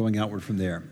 going 0.00 0.16
outward 0.16 0.42
from 0.42 0.56
there. 0.56 0.82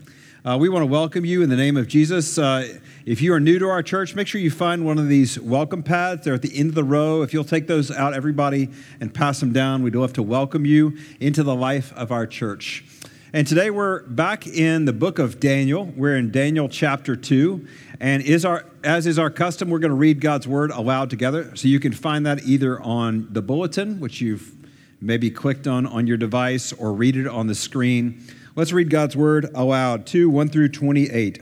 Uh, 0.44 0.58
we 0.60 0.68
want 0.68 0.82
to 0.82 0.86
welcome 0.86 1.24
you 1.24 1.40
in 1.40 1.48
the 1.48 1.56
name 1.56 1.78
of 1.78 1.88
Jesus. 1.88 2.36
Uh, 2.36 2.78
if 3.06 3.22
you 3.22 3.32
are 3.32 3.40
new 3.40 3.58
to 3.58 3.66
our 3.66 3.82
church, 3.82 4.14
make 4.14 4.26
sure 4.26 4.38
you 4.38 4.50
find 4.50 4.84
one 4.84 4.98
of 4.98 5.08
these 5.08 5.40
welcome 5.40 5.82
pads. 5.82 6.26
They're 6.26 6.34
at 6.34 6.42
the 6.42 6.54
end 6.54 6.68
of 6.68 6.74
the 6.74 6.84
row. 6.84 7.22
If 7.22 7.32
you'll 7.32 7.42
take 7.42 7.68
those 7.68 7.90
out, 7.90 8.12
everybody, 8.12 8.68
and 9.00 9.14
pass 9.14 9.40
them 9.40 9.50
down, 9.50 9.82
we'd 9.82 9.94
love 9.94 10.12
to 10.12 10.22
welcome 10.22 10.66
you 10.66 10.98
into 11.20 11.42
the 11.42 11.54
life 11.54 11.90
of 11.96 12.12
our 12.12 12.26
church. 12.26 12.84
And 13.32 13.46
today 13.46 13.70
we're 13.70 14.02
back 14.02 14.46
in 14.46 14.84
the 14.84 14.92
book 14.92 15.18
of 15.18 15.40
Daniel. 15.40 15.86
We're 15.96 16.16
in 16.16 16.30
Daniel 16.30 16.68
chapter 16.68 17.16
2. 17.16 17.66
And 18.00 18.22
is 18.22 18.44
our, 18.44 18.66
as 18.84 19.06
is 19.06 19.18
our 19.18 19.30
custom, 19.30 19.70
we're 19.70 19.78
going 19.78 19.88
to 19.88 19.96
read 19.96 20.20
God's 20.20 20.46
word 20.46 20.70
aloud 20.70 21.08
together. 21.08 21.56
So 21.56 21.66
you 21.66 21.80
can 21.80 21.92
find 21.92 22.26
that 22.26 22.42
either 22.44 22.78
on 22.82 23.28
the 23.30 23.40
bulletin, 23.40 24.00
which 24.00 24.20
you've 24.20 24.52
maybe 25.00 25.30
clicked 25.30 25.66
on 25.66 25.86
on 25.86 26.06
your 26.06 26.18
device, 26.18 26.74
or 26.74 26.92
read 26.92 27.16
it 27.16 27.26
on 27.26 27.46
the 27.46 27.54
screen. 27.54 28.22
Let's 28.58 28.72
read 28.72 28.90
God's 28.90 29.16
word 29.16 29.48
aloud 29.54 30.04
2 30.04 30.28
1 30.28 30.48
through 30.48 30.70
28. 30.70 31.40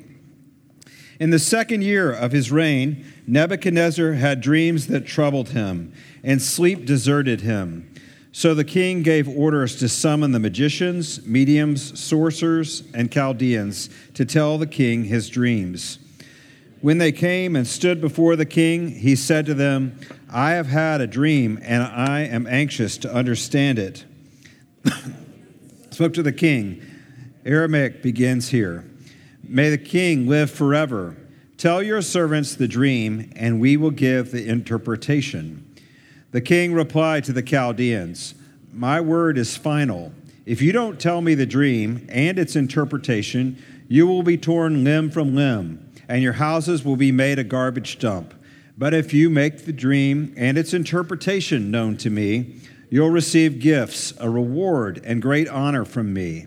In 1.19 1.31
the 1.31 1.39
second 1.39 1.83
year 1.83 2.13
of 2.13 2.31
his 2.31 2.53
reign, 2.53 3.07
Nebuchadnezzar 3.27 4.13
had 4.13 4.43
dreams 4.43 4.89
that 4.89 5.07
troubled 5.07 5.49
him, 5.49 5.95
and 6.23 6.43
sleep 6.43 6.85
deserted 6.85 7.41
him. 7.41 7.91
So 8.33 8.53
the 8.53 8.65
king 8.65 9.03
gave 9.03 9.31
orders 9.31 9.77
to 9.77 9.89
summon 9.89 10.33
the 10.33 10.39
magicians, 10.39 11.25
mediums, 11.25 11.99
sorcerers, 11.99 12.83
and 12.93 13.11
Chaldeans 13.11 13.89
to 14.13 14.27
tell 14.27 14.59
the 14.59 14.67
king 14.67 15.05
his 15.05 15.31
dreams. 15.31 15.99
When 16.83 16.99
they 16.99 17.13
came 17.13 17.57
and 17.57 17.67
stood 17.67 17.99
before 17.99 18.37
the 18.37 18.45
king, 18.45 18.91
he 18.91 19.17
said 19.17 19.47
to 19.47 19.55
them, 19.55 19.99
I 20.29 20.51
have 20.51 20.67
had 20.67 21.01
a 21.01 21.07
dream, 21.07 21.61
and 21.63 21.83
I 21.83 22.25
am 22.25 22.47
anxious 22.47 22.99
to 22.99 23.11
understand 23.11 23.79
it. 23.79 24.05
Spoke 25.91 26.13
to 26.13 26.23
the 26.23 26.31
king. 26.31 26.83
Aramaic 27.47 28.03
begins 28.03 28.49
here. 28.49 28.85
May 29.45 29.71
the 29.71 29.79
king 29.79 30.27
live 30.27 30.51
forever. 30.51 31.17
Tell 31.57 31.81
your 31.81 32.03
servants 32.03 32.57
the 32.57 32.67
dream, 32.67 33.33
and 33.37 33.61
we 33.61 33.77
will 33.77 33.93
give 33.93 34.33
the 34.33 34.49
interpretation. 34.49 35.65
The 36.33 36.41
king 36.41 36.75
replied 36.75 37.23
to 37.25 37.33
the 37.33 37.43
Chaldeans, 37.43 38.35
My 38.73 39.01
word 39.01 39.39
is 39.39 39.57
final. 39.57 40.13
If 40.45 40.61
you 40.61 40.73
don't 40.73 41.01
tell 41.01 41.21
me 41.21 41.37
the 41.37 41.47
dream 41.47 42.05
and 42.11 42.37
its 42.37 42.57
interpretation, 42.57 43.63
you 43.87 44.09
will 44.09 44.25
be 44.25 44.37
torn 44.37 44.83
limb 44.83 45.11
from 45.11 45.37
limb, 45.37 45.89
and 46.09 46.25
your 46.25 46.35
houses 46.35 46.85
will 46.85 46.97
be 46.97 47.13
made 47.13 47.39
a 47.39 47.45
garbage 47.45 48.01
dump. 48.01 48.35
But 48.77 48.93
if 48.93 49.15
you 49.15 49.31
make 49.31 49.65
the 49.65 49.73
dream 49.73 50.35
and 50.37 50.59
its 50.59 50.75
interpretation 50.75 51.71
known 51.71 51.97
to 51.99 52.11
me, 52.11 52.57
you'll 52.91 53.11
receive 53.11 53.61
gifts, 53.61 54.13
a 54.19 54.29
reward, 54.29 55.01
and 55.05 55.23
great 55.23 55.49
honor 55.49 55.85
from 55.85 56.13
me. 56.13 56.47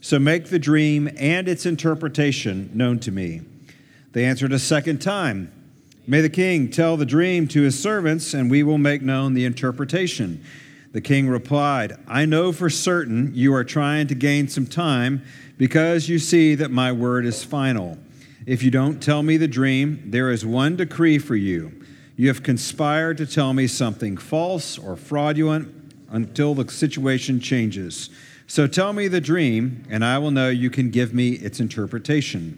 So 0.00 0.18
make 0.18 0.46
the 0.46 0.58
dream 0.58 1.10
and 1.18 1.48
its 1.48 1.66
interpretation 1.66 2.70
known 2.72 2.98
to 3.00 3.10
me. 3.10 3.42
They 4.12 4.24
answered 4.24 4.52
a 4.52 4.58
second 4.58 5.00
time. 5.00 5.52
May 6.06 6.20
the 6.20 6.30
king 6.30 6.70
tell 6.70 6.96
the 6.96 7.04
dream 7.04 7.48
to 7.48 7.62
his 7.62 7.78
servants, 7.78 8.32
and 8.32 8.50
we 8.50 8.62
will 8.62 8.78
make 8.78 9.02
known 9.02 9.34
the 9.34 9.44
interpretation. 9.44 10.42
The 10.92 11.00
king 11.02 11.28
replied, 11.28 11.98
I 12.06 12.24
know 12.24 12.52
for 12.52 12.70
certain 12.70 13.32
you 13.34 13.52
are 13.52 13.64
trying 13.64 14.06
to 14.06 14.14
gain 14.14 14.48
some 14.48 14.66
time 14.66 15.22
because 15.58 16.08
you 16.08 16.18
see 16.18 16.54
that 16.54 16.70
my 16.70 16.92
word 16.92 17.26
is 17.26 17.44
final. 17.44 17.98
If 18.46 18.62
you 18.62 18.70
don't 18.70 19.02
tell 19.02 19.22
me 19.22 19.36
the 19.36 19.48
dream, 19.48 20.02
there 20.06 20.30
is 20.30 20.46
one 20.46 20.76
decree 20.76 21.18
for 21.18 21.36
you. 21.36 21.84
You 22.16 22.28
have 22.28 22.42
conspired 22.42 23.18
to 23.18 23.26
tell 23.26 23.52
me 23.52 23.66
something 23.66 24.16
false 24.16 24.78
or 24.78 24.96
fraudulent 24.96 25.74
until 26.10 26.54
the 26.54 26.70
situation 26.70 27.38
changes. 27.40 28.08
So 28.50 28.66
tell 28.66 28.94
me 28.94 29.08
the 29.08 29.20
dream, 29.20 29.84
and 29.90 30.02
I 30.02 30.16
will 30.16 30.30
know 30.30 30.48
you 30.48 30.70
can 30.70 30.88
give 30.88 31.12
me 31.12 31.32
its 31.32 31.60
interpretation. 31.60 32.56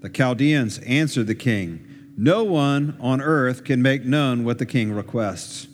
The 0.00 0.08
Chaldeans 0.08 0.78
answered 0.78 1.26
the 1.26 1.34
king. 1.34 2.14
No 2.16 2.42
one 2.42 2.96
on 2.98 3.20
earth 3.20 3.62
can 3.62 3.82
make 3.82 4.02
known 4.06 4.44
what 4.44 4.58
the 4.58 4.64
king 4.64 4.92
requests. 4.92 5.68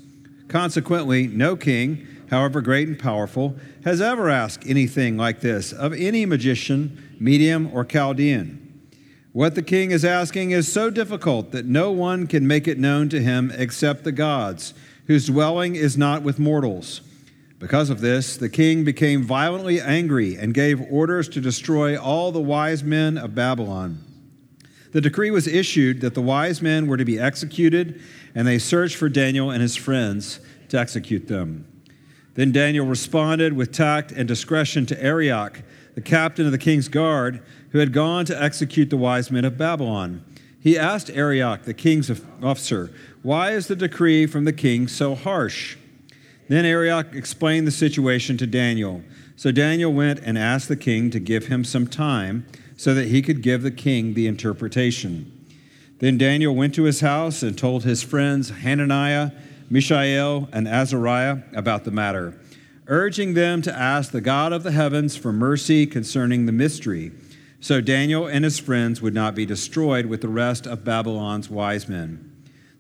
Consequently, 0.48 1.28
no 1.28 1.54
king, 1.54 2.04
however 2.28 2.60
great 2.60 2.88
and 2.88 2.98
powerful, 2.98 3.54
has 3.84 4.00
ever 4.00 4.28
asked 4.28 4.66
anything 4.66 5.16
like 5.16 5.40
this 5.40 5.72
of 5.72 5.92
any 5.92 6.26
magician, 6.26 7.16
medium, 7.20 7.70
or 7.72 7.84
Chaldean. 7.84 8.58
What 9.30 9.54
the 9.54 9.62
king 9.62 9.92
is 9.92 10.04
asking 10.04 10.50
is 10.50 10.70
so 10.70 10.90
difficult 10.90 11.52
that 11.52 11.66
no 11.66 11.92
one 11.92 12.26
can 12.26 12.48
make 12.48 12.66
it 12.66 12.80
known 12.80 13.08
to 13.10 13.22
him 13.22 13.52
except 13.56 14.02
the 14.02 14.10
gods, 14.10 14.74
whose 15.06 15.26
dwelling 15.26 15.76
is 15.76 15.96
not 15.96 16.22
with 16.24 16.40
mortals. 16.40 17.02
Because 17.62 17.90
of 17.90 18.00
this, 18.00 18.36
the 18.36 18.48
king 18.48 18.82
became 18.82 19.22
violently 19.22 19.80
angry 19.80 20.34
and 20.34 20.52
gave 20.52 20.82
orders 20.90 21.28
to 21.28 21.40
destroy 21.40 21.96
all 21.96 22.32
the 22.32 22.40
wise 22.40 22.82
men 22.82 23.16
of 23.16 23.36
Babylon. 23.36 24.02
The 24.90 25.00
decree 25.00 25.30
was 25.30 25.46
issued 25.46 26.00
that 26.00 26.14
the 26.14 26.20
wise 26.20 26.60
men 26.60 26.88
were 26.88 26.96
to 26.96 27.04
be 27.04 27.20
executed, 27.20 28.02
and 28.34 28.48
they 28.48 28.58
searched 28.58 28.96
for 28.96 29.08
Daniel 29.08 29.52
and 29.52 29.62
his 29.62 29.76
friends 29.76 30.40
to 30.70 30.78
execute 30.78 31.28
them. 31.28 31.64
Then 32.34 32.50
Daniel 32.50 32.84
responded 32.84 33.52
with 33.52 33.70
tact 33.70 34.10
and 34.10 34.26
discretion 34.26 34.84
to 34.86 35.00
Arioch, 35.00 35.62
the 35.94 36.00
captain 36.00 36.46
of 36.46 36.52
the 36.52 36.58
king's 36.58 36.88
guard, 36.88 37.42
who 37.70 37.78
had 37.78 37.92
gone 37.92 38.24
to 38.24 38.42
execute 38.42 38.90
the 38.90 38.96
wise 38.96 39.30
men 39.30 39.44
of 39.44 39.56
Babylon. 39.56 40.24
He 40.58 40.76
asked 40.76 41.10
Arioch, 41.10 41.62
the 41.62 41.74
king's 41.74 42.10
officer, 42.42 42.90
Why 43.22 43.52
is 43.52 43.68
the 43.68 43.76
decree 43.76 44.26
from 44.26 44.46
the 44.46 44.52
king 44.52 44.88
so 44.88 45.14
harsh? 45.14 45.76
Then 46.52 46.66
Arioch 46.66 47.14
explained 47.14 47.66
the 47.66 47.70
situation 47.70 48.36
to 48.36 48.46
Daniel. 48.46 49.02
So 49.36 49.52
Daniel 49.52 49.90
went 49.90 50.20
and 50.22 50.36
asked 50.36 50.68
the 50.68 50.76
king 50.76 51.08
to 51.08 51.18
give 51.18 51.46
him 51.46 51.64
some 51.64 51.86
time 51.86 52.44
so 52.76 52.92
that 52.92 53.08
he 53.08 53.22
could 53.22 53.40
give 53.40 53.62
the 53.62 53.70
king 53.70 54.12
the 54.12 54.26
interpretation. 54.26 55.32
Then 56.00 56.18
Daniel 56.18 56.54
went 56.54 56.74
to 56.74 56.82
his 56.82 57.00
house 57.00 57.42
and 57.42 57.56
told 57.56 57.84
his 57.84 58.02
friends 58.02 58.50
Hananiah, 58.50 59.30
Mishael, 59.70 60.50
and 60.52 60.68
Azariah 60.68 61.38
about 61.54 61.84
the 61.84 61.90
matter, 61.90 62.38
urging 62.86 63.32
them 63.32 63.62
to 63.62 63.74
ask 63.74 64.12
the 64.12 64.20
God 64.20 64.52
of 64.52 64.62
the 64.62 64.72
heavens 64.72 65.16
for 65.16 65.32
mercy 65.32 65.86
concerning 65.86 66.44
the 66.44 66.52
mystery, 66.52 67.12
so 67.60 67.80
Daniel 67.80 68.26
and 68.26 68.44
his 68.44 68.58
friends 68.58 69.00
would 69.00 69.14
not 69.14 69.34
be 69.34 69.46
destroyed 69.46 70.04
with 70.04 70.20
the 70.20 70.28
rest 70.28 70.66
of 70.66 70.84
Babylon's 70.84 71.48
wise 71.48 71.88
men. 71.88 72.30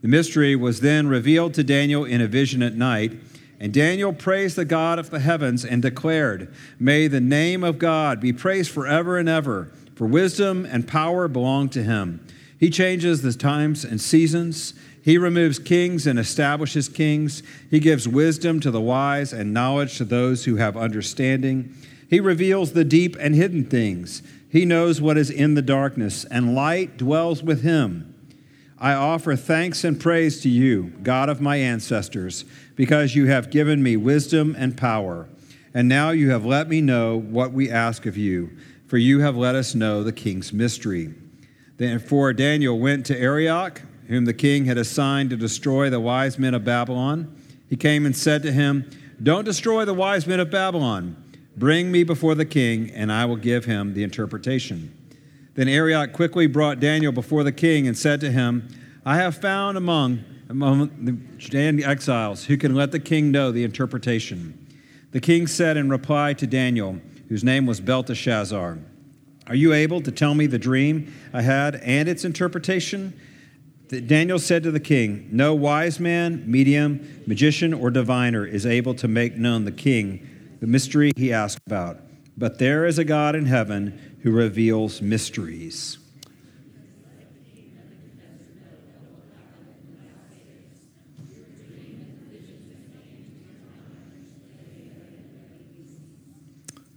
The 0.02 0.08
mystery 0.08 0.56
was 0.56 0.80
then 0.80 1.06
revealed 1.06 1.54
to 1.54 1.64
Daniel 1.64 2.04
in 2.04 2.20
a 2.20 2.26
vision 2.26 2.62
at 2.62 2.74
night. 2.74 3.12
And 3.62 3.72
Daniel 3.72 4.12
praised 4.12 4.56
the 4.56 4.64
God 4.64 4.98
of 4.98 5.10
the 5.10 5.20
heavens 5.20 5.64
and 5.64 5.80
declared, 5.80 6.52
May 6.80 7.06
the 7.06 7.20
name 7.20 7.62
of 7.62 7.78
God 7.78 8.18
be 8.18 8.32
praised 8.32 8.72
forever 8.72 9.18
and 9.18 9.28
ever 9.28 9.70
for 9.94 10.04
wisdom 10.04 10.66
and 10.66 10.88
power 10.88 11.28
belong 11.28 11.68
to 11.68 11.84
him. 11.84 12.26
He 12.58 12.70
changes 12.70 13.22
the 13.22 13.32
times 13.32 13.84
and 13.84 14.00
seasons. 14.00 14.74
He 15.04 15.16
removes 15.16 15.60
kings 15.60 16.08
and 16.08 16.18
establishes 16.18 16.88
kings. 16.88 17.44
He 17.70 17.78
gives 17.78 18.08
wisdom 18.08 18.58
to 18.58 18.72
the 18.72 18.80
wise 18.80 19.32
and 19.32 19.54
knowledge 19.54 19.96
to 19.98 20.04
those 20.04 20.44
who 20.44 20.56
have 20.56 20.76
understanding. 20.76 21.72
He 22.10 22.18
reveals 22.18 22.72
the 22.72 22.84
deep 22.84 23.16
and 23.20 23.32
hidden 23.32 23.64
things. 23.64 24.24
He 24.50 24.64
knows 24.64 25.00
what 25.00 25.16
is 25.16 25.30
in 25.30 25.54
the 25.54 25.62
darkness, 25.62 26.24
and 26.24 26.56
light 26.56 26.96
dwells 26.96 27.44
with 27.44 27.62
him. 27.62 28.12
I 28.82 28.94
offer 28.94 29.36
thanks 29.36 29.84
and 29.84 30.00
praise 30.00 30.40
to 30.40 30.48
you, 30.48 30.92
God 31.04 31.28
of 31.28 31.40
my 31.40 31.54
ancestors, 31.54 32.44
because 32.76 33.14
you 33.14 33.26
have 33.26 33.50
given 33.50 33.82
me 33.82 33.96
wisdom 33.96 34.54
and 34.58 34.76
power. 34.76 35.28
And 35.74 35.88
now 35.88 36.10
you 36.10 36.30
have 36.30 36.44
let 36.44 36.68
me 36.68 36.80
know 36.80 37.18
what 37.18 37.52
we 37.52 37.70
ask 37.70 38.06
of 38.06 38.16
you 38.16 38.50
for 38.92 38.98
you 38.98 39.20
have 39.20 39.38
let 39.38 39.54
us 39.54 39.74
know 39.74 40.04
the 40.04 40.12
king's 40.12 40.52
mystery. 40.52 41.14
Therefore 41.78 42.34
Daniel 42.34 42.78
went 42.78 43.06
to 43.06 43.18
Arioch, 43.18 43.80
whom 44.08 44.26
the 44.26 44.34
king 44.34 44.66
had 44.66 44.76
assigned 44.76 45.30
to 45.30 45.36
destroy 45.38 45.88
the 45.88 45.98
wise 45.98 46.38
men 46.38 46.52
of 46.52 46.66
Babylon. 46.66 47.34
He 47.70 47.76
came 47.76 48.04
and 48.04 48.14
said 48.14 48.42
to 48.42 48.52
him, 48.52 48.90
Don't 49.22 49.46
destroy 49.46 49.86
the 49.86 49.94
wise 49.94 50.26
men 50.26 50.40
of 50.40 50.50
Babylon. 50.50 51.16
Bring 51.56 51.90
me 51.90 52.04
before 52.04 52.34
the 52.34 52.44
king, 52.44 52.90
and 52.90 53.10
I 53.10 53.24
will 53.24 53.36
give 53.36 53.64
him 53.64 53.94
the 53.94 54.02
interpretation. 54.02 54.94
Then 55.54 55.68
Arioch 55.68 56.12
quickly 56.12 56.46
brought 56.46 56.78
Daniel 56.78 57.12
before 57.12 57.44
the 57.44 57.50
king 57.50 57.88
and 57.88 57.96
said 57.96 58.20
to 58.20 58.30
him, 58.30 58.68
I 59.06 59.16
have 59.16 59.38
found 59.38 59.78
among, 59.78 60.22
among 60.52 60.90
the 61.02 61.82
exiles 61.82 62.44
who 62.44 62.58
can 62.58 62.74
let 62.74 62.92
the 62.92 63.00
king 63.00 63.30
know 63.30 63.50
the 63.50 63.64
interpretation. 63.64 64.68
The 65.12 65.20
king 65.20 65.46
said 65.46 65.78
in 65.78 65.88
reply 65.88 66.34
to 66.34 66.46
Daniel, 66.46 67.00
whose 67.30 67.42
name 67.42 67.64
was 67.64 67.80
Belteshazzar. 67.80 68.78
Are 69.46 69.54
you 69.54 69.72
able 69.72 70.02
to 70.02 70.12
tell 70.12 70.34
me 70.34 70.46
the 70.46 70.58
dream 70.58 71.12
I 71.32 71.40
had 71.40 71.76
and 71.76 72.06
its 72.06 72.24
interpretation? 72.24 73.18
Daniel 73.88 74.38
said 74.38 74.62
to 74.62 74.70
the 74.70 74.80
king, 74.80 75.26
No 75.32 75.54
wise 75.54 75.98
man, 75.98 76.44
medium, 76.46 77.22
magician, 77.26 77.72
or 77.72 77.90
diviner 77.90 78.44
is 78.44 78.66
able 78.66 78.94
to 78.96 79.08
make 79.08 79.36
known 79.36 79.64
the 79.64 79.72
king 79.72 80.28
the 80.60 80.66
mystery 80.66 81.12
he 81.16 81.32
asked 81.32 81.60
about. 81.66 81.98
But 82.36 82.58
there 82.58 82.84
is 82.84 82.98
a 82.98 83.04
God 83.04 83.34
in 83.34 83.46
heaven 83.46 84.18
who 84.22 84.30
reveals 84.30 85.00
mysteries. 85.00 85.98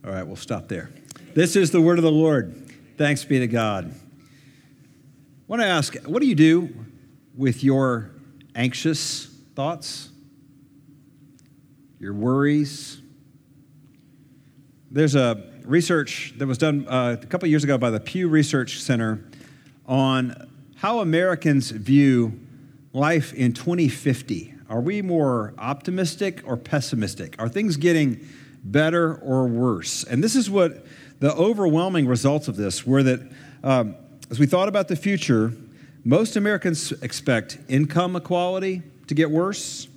All 0.05 0.11
right, 0.11 0.21
we'll 0.21 0.35
stop 0.35 0.67
there. 0.67 0.91
This 1.33 1.55
is 1.55 1.71
the 1.71 1.81
word 1.81 1.97
of 1.97 2.03
the 2.03 2.11
Lord. 2.11 2.69
Thanks 2.95 3.25
be 3.25 3.39
to 3.39 3.47
God. 3.47 3.91
I 3.91 3.91
want 5.47 5.63
to 5.63 5.67
ask, 5.67 5.95
what 6.05 6.21
do 6.21 6.27
you 6.27 6.35
do 6.35 6.69
with 7.35 7.63
your 7.63 8.11
anxious 8.53 9.25
thoughts? 9.55 10.09
Your 11.99 12.13
worries? 12.13 13.01
There's 14.91 15.15
a 15.15 15.43
research 15.63 16.35
that 16.37 16.45
was 16.45 16.59
done 16.59 16.85
uh, 16.87 17.17
a 17.19 17.25
couple 17.25 17.49
years 17.49 17.63
ago 17.63 17.79
by 17.79 17.89
the 17.89 17.99
Pew 17.99 18.27
Research 18.27 18.81
Center 18.81 19.25
on 19.87 20.47
how 20.75 20.99
Americans 20.99 21.71
view 21.71 22.39
life 22.93 23.33
in 23.33 23.53
2050. 23.53 24.53
Are 24.69 24.81
we 24.81 25.01
more 25.01 25.55
optimistic 25.57 26.43
or 26.45 26.57
pessimistic? 26.57 27.35
Are 27.39 27.49
things 27.49 27.75
getting 27.75 28.23
better 28.65 29.15
or 29.15 29.47
worse? 29.47 30.03
And 30.03 30.23
this 30.23 30.35
is 30.35 30.49
what 30.49 30.85
the 31.19 31.33
overwhelming 31.33 32.07
results 32.07 32.47
of 32.47 32.55
this 32.55 32.85
were 32.85 33.03
that 33.03 33.21
um, 33.63 33.95
as 34.29 34.39
we 34.39 34.45
thought 34.45 34.67
about 34.67 34.87
the 34.87 34.95
future, 34.95 35.53
most 36.03 36.35
Americans 36.35 36.91
expect 37.01 37.57
income 37.67 38.15
equality 38.15 38.81
to 39.07 39.15
get 39.15 39.31
worse. 39.31 39.87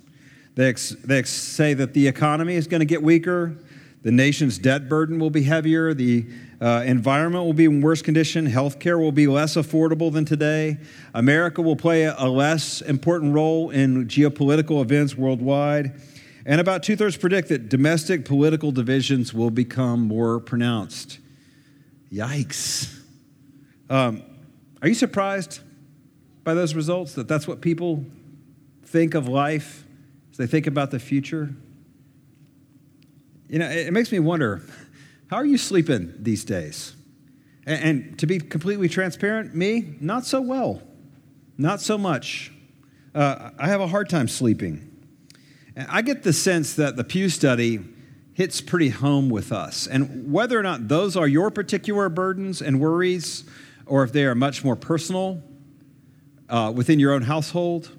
They, 0.55 0.69
ex- 0.69 0.95
they 1.03 1.19
ex- 1.19 1.29
say 1.29 1.73
that 1.73 1.93
the 1.93 2.07
economy 2.07 2.55
is 2.55 2.67
going 2.67 2.79
to 2.79 2.85
get 2.85 3.03
weaker, 3.03 3.55
the 4.01 4.11
nation's 4.11 4.57
debt 4.57 4.87
burden 4.87 5.19
will 5.19 5.29
be 5.29 5.43
heavier, 5.43 5.93
the 5.93 6.25
uh, 6.61 6.83
environment 6.85 7.45
will 7.45 7.53
be 7.53 7.65
in 7.65 7.81
worse 7.81 8.01
condition, 8.01 8.47
healthcare 8.47 8.99
will 8.99 9.11
be 9.11 9.27
less 9.27 9.55
affordable 9.55 10.11
than 10.11 10.25
today, 10.25 10.77
America 11.13 11.61
will 11.61 11.75
play 11.75 12.03
a, 12.03 12.15
a 12.17 12.27
less 12.27 12.81
important 12.81 13.33
role 13.33 13.69
in 13.69 14.07
geopolitical 14.07 14.81
events 14.81 15.15
worldwide. 15.15 15.93
And 16.49 16.59
about 16.59 16.81
two 16.81 16.95
thirds 16.95 17.15
predict 17.15 17.49
that 17.49 17.69
domestic 17.69 18.25
political 18.25 18.71
divisions 18.71 19.35
will 19.35 19.51
become 19.51 19.99
more 19.99 20.39
pronounced. 20.39 21.19
Yikes. 22.11 22.91
Um, 23.87 24.23
are 24.81 24.87
you 24.87 24.95
surprised 24.95 25.59
by 26.43 26.55
those 26.55 26.73
results? 26.73 27.13
That 27.13 27.27
that's 27.27 27.47
what 27.47 27.61
people 27.61 28.03
think 28.83 29.13
of 29.13 29.27
life 29.27 29.85
as 30.31 30.37
they 30.37 30.47
think 30.47 30.65
about 30.65 30.89
the 30.89 30.97
future? 30.97 31.53
You 33.47 33.59
know, 33.59 33.69
it, 33.69 33.85
it 33.85 33.93
makes 33.93 34.11
me 34.11 34.17
wonder 34.17 34.63
how 35.29 35.37
are 35.37 35.45
you 35.45 35.59
sleeping 35.59 36.15
these 36.17 36.43
days? 36.43 36.95
And, 37.67 37.83
and, 37.83 38.19
to 38.19 38.25
be 38.25 38.39
completely 38.39 38.89
transparent, 38.89 39.53
me, 39.53 39.97
not 39.99 40.25
so 40.25 40.41
well. 40.41 40.81
Not 41.59 41.79
so 41.79 41.95
much. 41.95 42.51
Uh, 43.13 43.51
I 43.59 43.67
have 43.67 43.81
a 43.81 43.87
hard 43.87 44.09
time 44.09 44.27
sleeping. 44.27 44.88
I 45.75 46.01
get 46.01 46.23
the 46.23 46.33
sense 46.33 46.73
that 46.75 46.95
the 46.95 47.03
Pew 47.03 47.29
study 47.29 47.79
hits 48.33 48.61
pretty 48.61 48.89
home 48.89 49.29
with 49.29 49.51
us. 49.51 49.87
And 49.87 50.31
whether 50.31 50.57
or 50.57 50.63
not 50.63 50.87
those 50.87 51.17
are 51.17 51.27
your 51.27 51.51
particular 51.51 52.09
burdens 52.09 52.61
and 52.61 52.79
worries, 52.79 53.43
or 53.85 54.03
if 54.03 54.13
they 54.13 54.25
are 54.25 54.35
much 54.35 54.63
more 54.63 54.75
personal 54.75 55.43
uh, 56.47 56.71
within 56.75 56.99
your 56.99 57.13
own 57.13 57.23
household, 57.23 57.91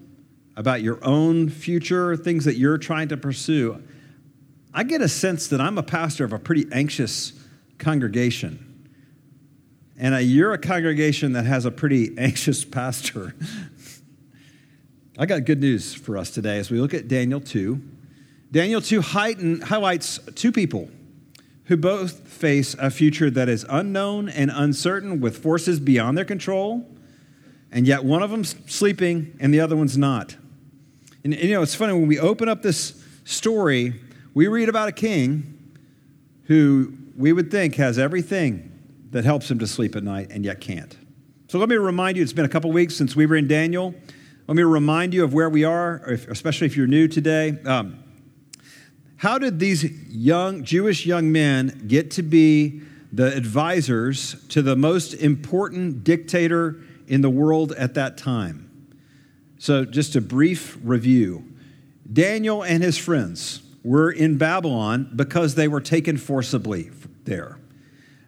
about 0.56 0.82
your 0.82 0.98
own 1.02 1.48
future, 1.48 2.16
things 2.16 2.44
that 2.44 2.56
you're 2.56 2.78
trying 2.78 3.08
to 3.08 3.16
pursue, 3.16 3.82
I 4.74 4.84
get 4.84 5.00
a 5.00 5.08
sense 5.08 5.48
that 5.48 5.60
I'm 5.60 5.78
a 5.78 5.82
pastor 5.82 6.24
of 6.24 6.32
a 6.32 6.38
pretty 6.38 6.66
anxious 6.72 7.32
congregation. 7.78 8.66
And 9.98 10.14
a, 10.14 10.22
you're 10.22 10.52
a 10.52 10.58
congregation 10.58 11.32
that 11.32 11.44
has 11.44 11.64
a 11.64 11.70
pretty 11.70 12.14
anxious 12.18 12.64
pastor. 12.64 13.34
I 15.20 15.26
got 15.26 15.44
good 15.44 15.60
news 15.60 15.92
for 15.92 16.16
us 16.16 16.30
today 16.30 16.58
as 16.58 16.70
we 16.70 16.80
look 16.80 16.94
at 16.94 17.06
Daniel 17.06 17.42
2. 17.42 17.78
Daniel 18.52 18.80
2 18.80 19.02
heighten, 19.02 19.60
highlights 19.60 20.18
two 20.34 20.50
people 20.50 20.88
who 21.64 21.76
both 21.76 22.26
face 22.26 22.72
a 22.78 22.90
future 22.90 23.28
that 23.28 23.46
is 23.46 23.66
unknown 23.68 24.30
and 24.30 24.50
uncertain 24.50 25.20
with 25.20 25.36
forces 25.36 25.78
beyond 25.78 26.16
their 26.16 26.24
control, 26.24 26.88
and 27.70 27.86
yet 27.86 28.02
one 28.02 28.22
of 28.22 28.30
them's 28.30 28.54
sleeping 28.66 29.36
and 29.40 29.52
the 29.52 29.60
other 29.60 29.76
one's 29.76 29.98
not. 29.98 30.36
And, 31.22 31.34
and 31.34 31.44
you 31.44 31.52
know, 31.52 31.60
it's 31.60 31.74
funny 31.74 31.92
when 31.92 32.06
we 32.06 32.18
open 32.18 32.48
up 32.48 32.62
this 32.62 33.04
story, 33.26 34.00
we 34.32 34.48
read 34.48 34.70
about 34.70 34.88
a 34.88 34.92
king 34.92 35.70
who 36.44 36.94
we 37.14 37.34
would 37.34 37.50
think 37.50 37.74
has 37.74 37.98
everything 37.98 38.72
that 39.10 39.26
helps 39.26 39.50
him 39.50 39.58
to 39.58 39.66
sleep 39.66 39.96
at 39.96 40.02
night 40.02 40.30
and 40.30 40.46
yet 40.46 40.62
can't. 40.62 40.96
So 41.48 41.58
let 41.58 41.68
me 41.68 41.76
remind 41.76 42.16
you, 42.16 42.22
it's 42.22 42.32
been 42.32 42.46
a 42.46 42.48
couple 42.48 42.72
weeks 42.72 42.96
since 42.96 43.14
we 43.14 43.26
were 43.26 43.36
in 43.36 43.48
Daniel. 43.48 43.94
Let 44.50 44.56
me 44.56 44.64
remind 44.64 45.14
you 45.14 45.22
of 45.22 45.32
where 45.32 45.48
we 45.48 45.62
are, 45.62 45.98
especially 46.28 46.66
if 46.66 46.76
you're 46.76 46.88
new 46.88 47.06
today. 47.06 47.56
Um, 47.64 48.02
how 49.14 49.38
did 49.38 49.60
these 49.60 49.84
young 50.08 50.64
Jewish 50.64 51.06
young 51.06 51.30
men 51.30 51.84
get 51.86 52.10
to 52.10 52.24
be 52.24 52.82
the 53.12 53.32
advisors 53.32 54.44
to 54.48 54.60
the 54.60 54.74
most 54.74 55.14
important 55.14 56.02
dictator 56.02 56.80
in 57.06 57.20
the 57.20 57.30
world 57.30 57.70
at 57.74 57.94
that 57.94 58.18
time? 58.18 58.96
So, 59.58 59.84
just 59.84 60.16
a 60.16 60.20
brief 60.20 60.76
review. 60.82 61.44
Daniel 62.12 62.64
and 62.64 62.82
his 62.82 62.98
friends 62.98 63.62
were 63.84 64.10
in 64.10 64.36
Babylon 64.36 65.12
because 65.14 65.54
they 65.54 65.68
were 65.68 65.80
taken 65.80 66.16
forcibly 66.16 66.90
there. 67.22 67.56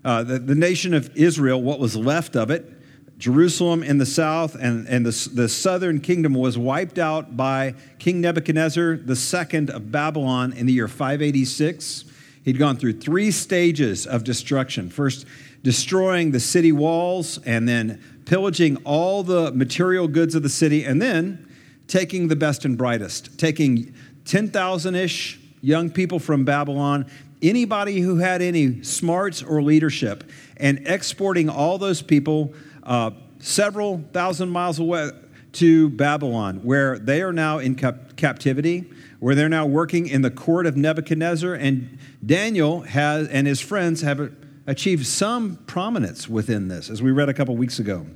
Uh, 0.05 0.23
the, 0.23 0.39
the 0.39 0.55
nation 0.55 0.95
of 0.95 1.11
Israel, 1.17 1.61
what 1.61 1.81
was 1.81 1.97
left 1.97 2.37
of 2.37 2.53
it, 2.53 2.81
Jerusalem 3.23 3.85
in 3.85 3.99
the 3.99 4.05
south 4.05 4.57
and, 4.57 4.85
and 4.89 5.07
the, 5.07 5.31
the 5.33 5.49
southern 5.49 6.01
kingdom 6.01 6.35
was 6.35 6.59
wiped 6.59 6.99
out 6.99 7.37
by 7.37 7.73
King 8.01 8.21
Nebuchadnezzar 8.21 8.95
II 8.95 9.69
of 9.69 9.93
Babylon 9.93 10.53
in 10.53 10.67
the 10.67 10.73
year 10.73 10.89
586. 10.89 12.05
He'd 12.45 12.59
gone 12.59 12.77
through 12.77 12.95
three 12.95 13.31
stages 13.31 14.09
of 14.09 14.25
destruction. 14.25 14.91
First, 14.91 15.25
destroying 15.63 16.33
the 16.33 16.41
city 16.41 16.73
walls, 16.73 17.39
and 17.47 17.69
then 17.69 18.03
pillaging 18.25 18.79
all 18.79 19.23
the 19.23 19.53
material 19.53 20.09
goods 20.09 20.35
of 20.35 20.43
the 20.43 20.49
city, 20.49 20.85
and 20.85 21.01
then 21.01 21.49
taking 21.87 22.27
the 22.27 22.35
best 22.35 22.65
and 22.65 22.77
brightest, 22.77 23.39
taking 23.39 23.95
10,000 24.25 24.97
ish 24.97 25.39
young 25.61 25.91
people 25.91 26.19
from 26.19 26.45
Babylon, 26.45 27.07
anybody 27.41 28.01
who 28.01 28.17
had 28.17 28.43
any 28.43 28.83
smarts 28.83 29.45
or 29.45 29.63
leadership, 29.63 30.29
and 30.57 30.83
exporting 30.89 31.49
all 31.49 31.79
those 31.79 32.03
people 32.03 32.53
uh, 32.83 33.11
several 33.39 34.05
thousand 34.13 34.51
miles 34.51 34.79
away 34.79 35.11
to 35.53 35.91
Babylon, 35.91 36.61
where 36.63 36.99
they 36.99 37.23
are 37.23 37.33
now 37.33 37.59
in 37.59 37.75
cap- 37.75 38.17
captivity, 38.17 38.85
where 39.21 39.35
they're 39.35 39.49
now 39.49 39.67
working 39.67 40.07
in 40.07 40.23
the 40.23 40.31
court 40.31 40.67
of 40.67 40.77
Nebuchadnezzar. 40.77 41.55
And 41.55 41.99
Daniel 42.25 42.81
has, 42.83 43.29
and 43.29 43.47
his 43.47 43.61
friends 43.61 44.01
have 44.01 44.33
achieved 44.67 45.07
some 45.07 45.57
prominence 45.67 46.29
within 46.29 46.69
this, 46.69 46.89
as 46.89 47.03
we 47.03 47.11
read 47.11 47.29
a 47.29 47.35
couple 47.35 47.57
weeks 47.57 47.79
ago. 47.79 48.07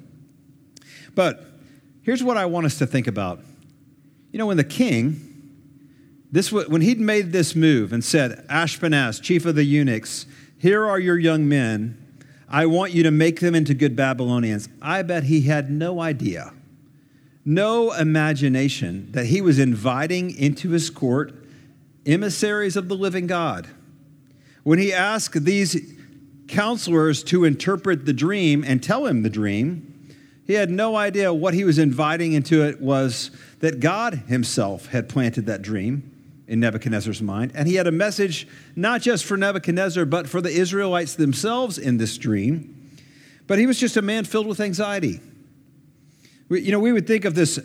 But 1.14 1.44
here's 2.02 2.22
what 2.22 2.36
I 2.36 2.46
want 2.46 2.66
us 2.66 2.78
to 2.78 2.86
think 2.86 3.06
about. 3.06 3.40
You 4.32 4.38
know, 4.38 4.46
when 4.46 4.56
the 4.56 4.64
king, 4.64 5.52
this 6.32 6.52
when 6.52 6.80
he'd 6.80 7.00
made 7.00 7.32
this 7.32 7.54
move 7.54 7.92
and 7.92 8.04
said, 8.04 8.46
Ashpenaz, 8.48 9.22
chief 9.22 9.44
of 9.46 9.54
the 9.54 9.64
eunuchs, 9.64 10.26
here 10.58 10.86
are 10.86 10.98
your 10.98 11.18
young 11.18 11.48
men 11.48 12.05
I 12.48 12.66
want 12.66 12.92
you 12.92 13.02
to 13.02 13.10
make 13.10 13.40
them 13.40 13.54
into 13.54 13.74
good 13.74 13.96
Babylonians. 13.96 14.68
I 14.80 15.02
bet 15.02 15.24
he 15.24 15.42
had 15.42 15.70
no 15.70 16.00
idea, 16.00 16.52
no 17.44 17.92
imagination 17.92 19.08
that 19.12 19.26
he 19.26 19.40
was 19.40 19.58
inviting 19.58 20.36
into 20.36 20.70
his 20.70 20.90
court 20.90 21.34
emissaries 22.04 22.76
of 22.76 22.88
the 22.88 22.94
living 22.96 23.26
God. 23.26 23.66
When 24.62 24.78
he 24.78 24.92
asked 24.92 25.44
these 25.44 25.94
counselors 26.46 27.24
to 27.24 27.44
interpret 27.44 28.06
the 28.06 28.12
dream 28.12 28.64
and 28.64 28.82
tell 28.82 29.06
him 29.06 29.22
the 29.22 29.30
dream, 29.30 29.92
he 30.46 30.52
had 30.52 30.70
no 30.70 30.94
idea 30.94 31.34
what 31.34 31.54
he 31.54 31.64
was 31.64 31.78
inviting 31.78 32.32
into 32.32 32.62
it 32.62 32.80
was 32.80 33.32
that 33.58 33.80
God 33.80 34.14
himself 34.28 34.86
had 34.86 35.08
planted 35.08 35.46
that 35.46 35.62
dream 35.62 36.15
in 36.48 36.60
Nebuchadnezzar's 36.60 37.22
mind. 37.22 37.52
And 37.54 37.66
he 37.66 37.74
had 37.74 37.86
a 37.86 37.92
message 37.92 38.46
not 38.74 39.00
just 39.00 39.24
for 39.24 39.36
Nebuchadnezzar, 39.36 40.04
but 40.04 40.28
for 40.28 40.40
the 40.40 40.50
Israelites 40.50 41.14
themselves 41.14 41.78
in 41.78 41.96
this 41.96 42.16
dream. 42.16 42.72
But 43.46 43.58
he 43.58 43.66
was 43.66 43.78
just 43.78 43.96
a 43.96 44.02
man 44.02 44.24
filled 44.24 44.46
with 44.46 44.60
anxiety. 44.60 45.20
We, 46.48 46.62
you 46.62 46.72
know, 46.72 46.80
we 46.80 46.92
would 46.92 47.06
think 47.06 47.24
of 47.24 47.34
this 47.34 47.58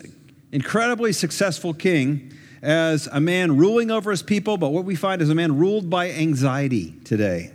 incredibly 0.50 1.12
successful 1.12 1.74
king 1.74 2.32
as 2.62 3.08
a 3.08 3.20
man 3.20 3.56
ruling 3.56 3.90
over 3.90 4.10
his 4.10 4.22
people, 4.22 4.56
but 4.56 4.68
what 4.68 4.84
we 4.84 4.94
find 4.94 5.20
is 5.20 5.30
a 5.30 5.34
man 5.34 5.58
ruled 5.58 5.90
by 5.90 6.10
anxiety 6.10 6.94
today. 7.04 7.52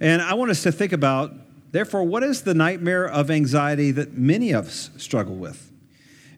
And 0.00 0.22
I 0.22 0.34
want 0.34 0.50
us 0.50 0.62
to 0.62 0.72
think 0.72 0.92
about, 0.92 1.32
therefore, 1.72 2.04
what 2.04 2.22
is 2.22 2.42
the 2.42 2.54
nightmare 2.54 3.06
of 3.06 3.30
anxiety 3.30 3.90
that 3.92 4.14
many 4.14 4.52
of 4.52 4.66
us 4.66 4.90
struggle 4.96 5.34
with? 5.34 5.70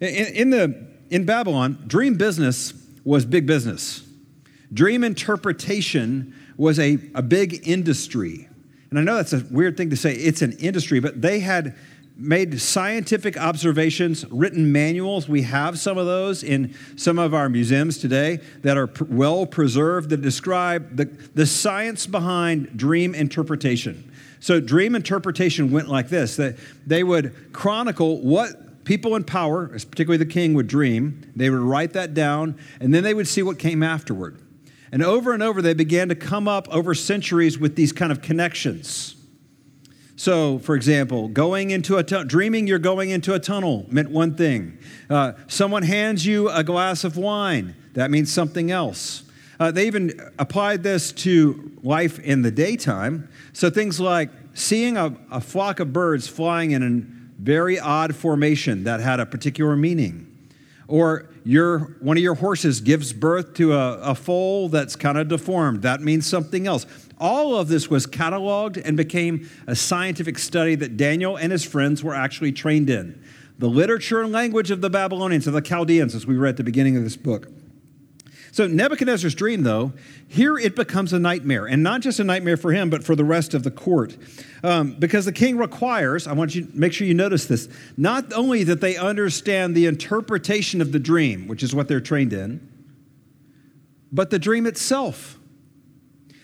In, 0.00 0.26
in 0.34 0.50
the, 0.50 0.86
in 1.10 1.24
Babylon, 1.24 1.84
dream 1.86 2.14
business 2.14 2.72
was 3.04 3.24
big 3.24 3.46
business. 3.46 4.02
Dream 4.72 5.04
interpretation 5.04 6.34
was 6.56 6.78
a, 6.78 6.98
a 7.14 7.22
big 7.22 7.66
industry. 7.68 8.48
And 8.90 8.98
I 8.98 9.02
know 9.02 9.16
that's 9.16 9.32
a 9.32 9.44
weird 9.50 9.76
thing 9.76 9.90
to 9.90 9.96
say, 9.96 10.14
it's 10.14 10.42
an 10.42 10.52
industry, 10.52 11.00
but 11.00 11.20
they 11.20 11.40
had 11.40 11.74
made 12.16 12.60
scientific 12.60 13.36
observations, 13.38 14.24
written 14.30 14.70
manuals. 14.70 15.28
We 15.28 15.42
have 15.42 15.78
some 15.78 15.98
of 15.98 16.06
those 16.06 16.42
in 16.42 16.74
some 16.96 17.18
of 17.18 17.34
our 17.34 17.48
museums 17.48 17.98
today 17.98 18.40
that 18.60 18.76
are 18.76 18.86
pr- 18.86 19.04
well 19.04 19.46
preserved 19.46 20.10
that 20.10 20.20
describe 20.20 20.96
the, 20.96 21.06
the 21.34 21.46
science 21.46 22.06
behind 22.06 22.76
dream 22.76 23.14
interpretation. 23.14 24.12
So 24.40 24.60
dream 24.60 24.94
interpretation 24.94 25.70
went 25.70 25.88
like 25.88 26.08
this 26.08 26.36
that 26.36 26.56
they 26.86 27.02
would 27.02 27.52
chronicle 27.52 28.20
what 28.20 28.84
people 28.84 29.16
in 29.16 29.24
power, 29.24 29.68
particularly 29.68 30.18
the 30.18 30.26
king, 30.26 30.54
would 30.54 30.66
dream. 30.66 31.32
They 31.34 31.48
would 31.48 31.60
write 31.60 31.92
that 31.94 32.14
down, 32.14 32.58
and 32.80 32.92
then 32.92 33.04
they 33.04 33.14
would 33.14 33.28
see 33.28 33.42
what 33.42 33.58
came 33.58 33.82
afterward. 33.82 34.41
And 34.92 35.02
over 35.02 35.32
and 35.32 35.42
over, 35.42 35.62
they 35.62 35.72
began 35.74 36.10
to 36.10 36.14
come 36.14 36.46
up 36.46 36.68
over 36.68 36.94
centuries 36.94 37.58
with 37.58 37.76
these 37.76 37.92
kind 37.92 38.12
of 38.12 38.20
connections. 38.20 39.16
So, 40.16 40.58
for 40.58 40.76
example, 40.76 41.28
going 41.28 41.70
into 41.70 41.96
a 41.96 42.04
tu- 42.04 42.24
dreaming 42.24 42.66
you're 42.66 42.78
going 42.78 43.10
into 43.10 43.34
a 43.34 43.40
tunnel 43.40 43.86
meant 43.88 44.10
one 44.10 44.36
thing. 44.36 44.78
Uh, 45.10 45.32
someone 45.48 45.82
hands 45.82 46.26
you 46.26 46.50
a 46.50 46.62
glass 46.62 47.02
of 47.02 47.16
wine, 47.16 47.74
that 47.94 48.10
means 48.10 48.30
something 48.30 48.70
else. 48.70 49.24
Uh, 49.58 49.70
they 49.70 49.86
even 49.86 50.12
applied 50.38 50.82
this 50.82 51.10
to 51.12 51.72
life 51.82 52.18
in 52.18 52.42
the 52.42 52.50
daytime. 52.50 53.28
So 53.52 53.70
things 53.70 53.98
like 53.98 54.30
seeing 54.54 54.96
a, 54.96 55.16
a 55.30 55.40
flock 55.40 55.80
of 55.80 55.92
birds 55.92 56.28
flying 56.28 56.72
in 56.72 56.82
a 56.82 57.42
very 57.42 57.80
odd 57.80 58.14
formation 58.14 58.84
that 58.84 59.00
had 59.00 59.18
a 59.20 59.26
particular 59.26 59.76
meaning. 59.76 60.28
Or 60.88 61.28
your, 61.44 61.96
one 62.00 62.16
of 62.16 62.22
your 62.22 62.34
horses 62.34 62.80
gives 62.80 63.12
birth 63.12 63.54
to 63.54 63.72
a, 63.72 63.98
a 63.98 64.14
foal 64.14 64.68
that's 64.68 64.96
kind 64.96 65.18
of 65.18 65.28
deformed. 65.28 65.82
That 65.82 66.00
means 66.00 66.26
something 66.26 66.66
else. 66.66 66.86
All 67.18 67.56
of 67.56 67.68
this 67.68 67.88
was 67.88 68.06
cataloged 68.06 68.80
and 68.84 68.96
became 68.96 69.48
a 69.66 69.76
scientific 69.76 70.38
study 70.38 70.74
that 70.76 70.96
Daniel 70.96 71.36
and 71.36 71.52
his 71.52 71.64
friends 71.64 72.02
were 72.02 72.14
actually 72.14 72.52
trained 72.52 72.90
in. 72.90 73.22
The 73.58 73.68
literature 73.68 74.22
and 74.22 74.32
language 74.32 74.70
of 74.70 74.80
the 74.80 74.90
Babylonians, 74.90 75.46
of 75.46 75.52
the 75.52 75.60
Chaldeans, 75.60 76.14
as 76.14 76.26
we 76.26 76.36
read 76.36 76.50
at 76.50 76.56
the 76.56 76.64
beginning 76.64 76.96
of 76.96 77.04
this 77.04 77.16
book. 77.16 77.48
So, 78.52 78.66
Nebuchadnezzar's 78.66 79.34
dream, 79.34 79.62
though, 79.62 79.94
here 80.28 80.58
it 80.58 80.76
becomes 80.76 81.14
a 81.14 81.18
nightmare, 81.18 81.64
and 81.64 81.82
not 81.82 82.02
just 82.02 82.20
a 82.20 82.24
nightmare 82.24 82.58
for 82.58 82.70
him, 82.70 82.90
but 82.90 83.02
for 83.02 83.16
the 83.16 83.24
rest 83.24 83.54
of 83.54 83.62
the 83.62 83.70
court. 83.70 84.14
Um, 84.62 84.92
because 84.98 85.24
the 85.24 85.32
king 85.32 85.56
requires, 85.56 86.26
I 86.26 86.34
want 86.34 86.54
you 86.54 86.66
to 86.66 86.78
make 86.78 86.92
sure 86.92 87.06
you 87.06 87.14
notice 87.14 87.46
this, 87.46 87.66
not 87.96 88.30
only 88.34 88.62
that 88.64 88.82
they 88.82 88.98
understand 88.98 89.74
the 89.74 89.86
interpretation 89.86 90.82
of 90.82 90.92
the 90.92 90.98
dream, 90.98 91.48
which 91.48 91.62
is 91.62 91.74
what 91.74 91.88
they're 91.88 91.98
trained 91.98 92.34
in, 92.34 92.68
but 94.12 94.28
the 94.28 94.38
dream 94.38 94.66
itself. 94.66 95.38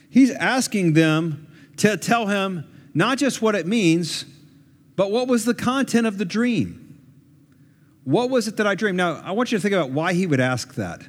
He's 0.08 0.30
asking 0.30 0.94
them 0.94 1.46
to 1.76 1.98
tell 1.98 2.28
him 2.28 2.66
not 2.94 3.18
just 3.18 3.42
what 3.42 3.54
it 3.54 3.66
means, 3.66 4.24
but 4.96 5.10
what 5.10 5.28
was 5.28 5.44
the 5.44 5.52
content 5.52 6.06
of 6.06 6.16
the 6.16 6.24
dream? 6.24 6.98
What 8.04 8.30
was 8.30 8.48
it 8.48 8.56
that 8.56 8.66
I 8.66 8.74
dreamed? 8.74 8.96
Now, 8.96 9.20
I 9.22 9.32
want 9.32 9.52
you 9.52 9.58
to 9.58 9.62
think 9.62 9.74
about 9.74 9.90
why 9.90 10.14
he 10.14 10.26
would 10.26 10.40
ask 10.40 10.74
that. 10.76 11.02